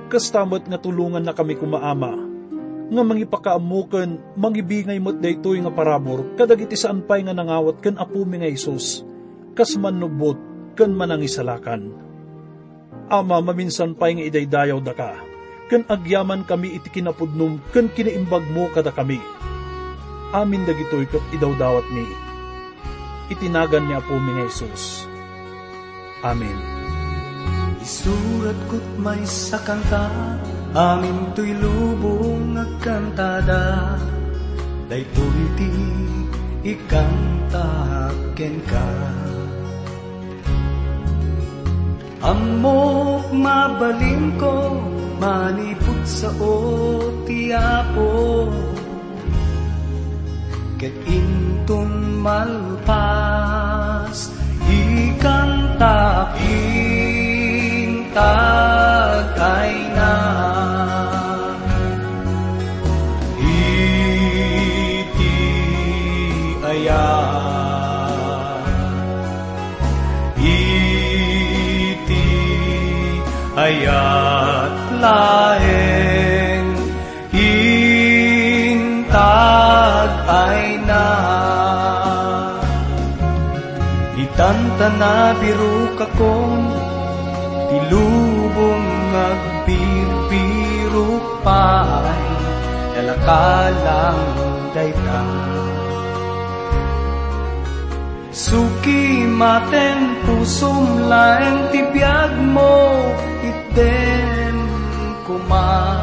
Kastamot 0.08 0.64
nga 0.64 0.80
tulungan 0.80 1.20
na 1.20 1.36
kami 1.36 1.52
kumaama. 1.52 2.27
Nga 2.88 3.02
mangipakaamukan, 3.04 4.36
mangibingay 4.36 4.96
mo't 4.96 5.20
daytoy 5.20 5.60
nga 5.60 5.72
parabor, 5.72 6.24
kadag 6.40 6.64
iti 6.64 6.76
saan 6.76 7.04
pay 7.04 7.20
nga 7.20 7.36
nangawat 7.36 7.84
kan 7.84 8.00
apo 8.00 8.24
mi 8.24 8.40
nga 8.40 8.48
Isus, 8.48 9.04
kas 9.52 9.76
manubot, 9.76 10.40
kan 10.72 10.88
manangisalakan. 10.96 11.92
Ama, 13.12 13.44
maminsan 13.44 13.92
pay 13.92 14.16
nga 14.16 14.24
idaydayaw 14.24 14.80
da 14.80 14.96
ka, 14.96 15.20
kan 15.68 15.84
agyaman 15.84 16.48
kami 16.48 16.80
iti 16.80 16.88
kinapudnom, 16.88 17.60
kan 17.76 17.92
kinaimbag 17.92 18.48
mo 18.56 18.72
kada 18.72 18.88
kami 18.88 19.20
amin 20.32 20.64
dagitoy 20.68 21.08
kat 21.08 21.24
idawdawat 21.32 21.86
mi. 21.92 22.04
Itinagan 23.32 23.88
ni 23.88 23.94
Apo 23.96 24.16
mi 24.20 24.32
nga 24.36 24.44
Jesus. 24.48 25.04
Amen. 26.24 26.56
Isurat 27.78 28.58
ko't 28.68 28.88
may 29.00 29.22
sakanta, 29.24 30.10
amin 30.74 31.32
to'y 31.36 31.52
lubong 31.56 32.56
agkantada. 32.56 33.96
Daytoy 34.88 35.40
ti 35.56 35.72
ikanta 36.64 37.68
ken 38.32 38.56
ka. 38.64 38.88
Amok 42.18 43.30
mabalin 43.30 44.34
ko, 44.36 44.74
manipot 45.22 46.02
sa 46.02 46.34
o 46.42 46.54
ti 47.24 47.54
Apo 47.54 48.50
ket 50.78 50.94
intun 51.10 52.22
malpas 52.22 54.30
ikan 54.62 55.74
takin 55.74 57.90
tagay 59.38 59.86
na 59.94 60.14
iti 63.38 65.38
aya 66.66 67.06
iti 70.42 72.26
ayat 73.54 74.74
laeng 74.98 76.66
intag 77.30 78.10
ay 80.26 80.68
Tantana 84.38 85.34
biru 85.42 85.98
kakon 85.98 86.62
Tilubong 89.18 89.66
agpirpiruk 89.66 91.26
pay 91.42 92.22
Dalakalang 92.94 94.22
dayta 94.70 95.22
Suki 98.30 99.26
maten 99.26 100.22
pusum 100.22 101.10
laeng 101.10 101.74
tibiyag 101.74 102.38
mo 102.54 103.02
iten 103.42 104.54
kuma. 105.26 105.98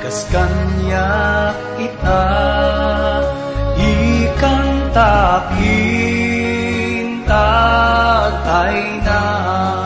Kas 0.00 0.24
kanya 0.32 1.52
ita 1.76 2.24
ikan 3.76 4.88
takin 4.96 5.68
tatay 7.28 9.04
na 9.04 9.83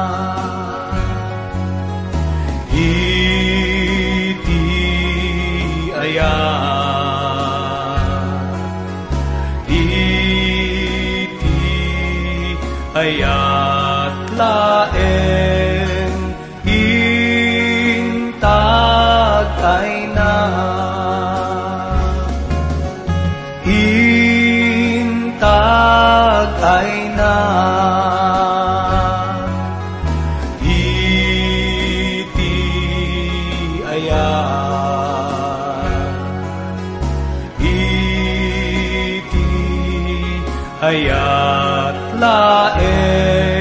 hayat 40.80 41.94
laeng. 42.20 43.57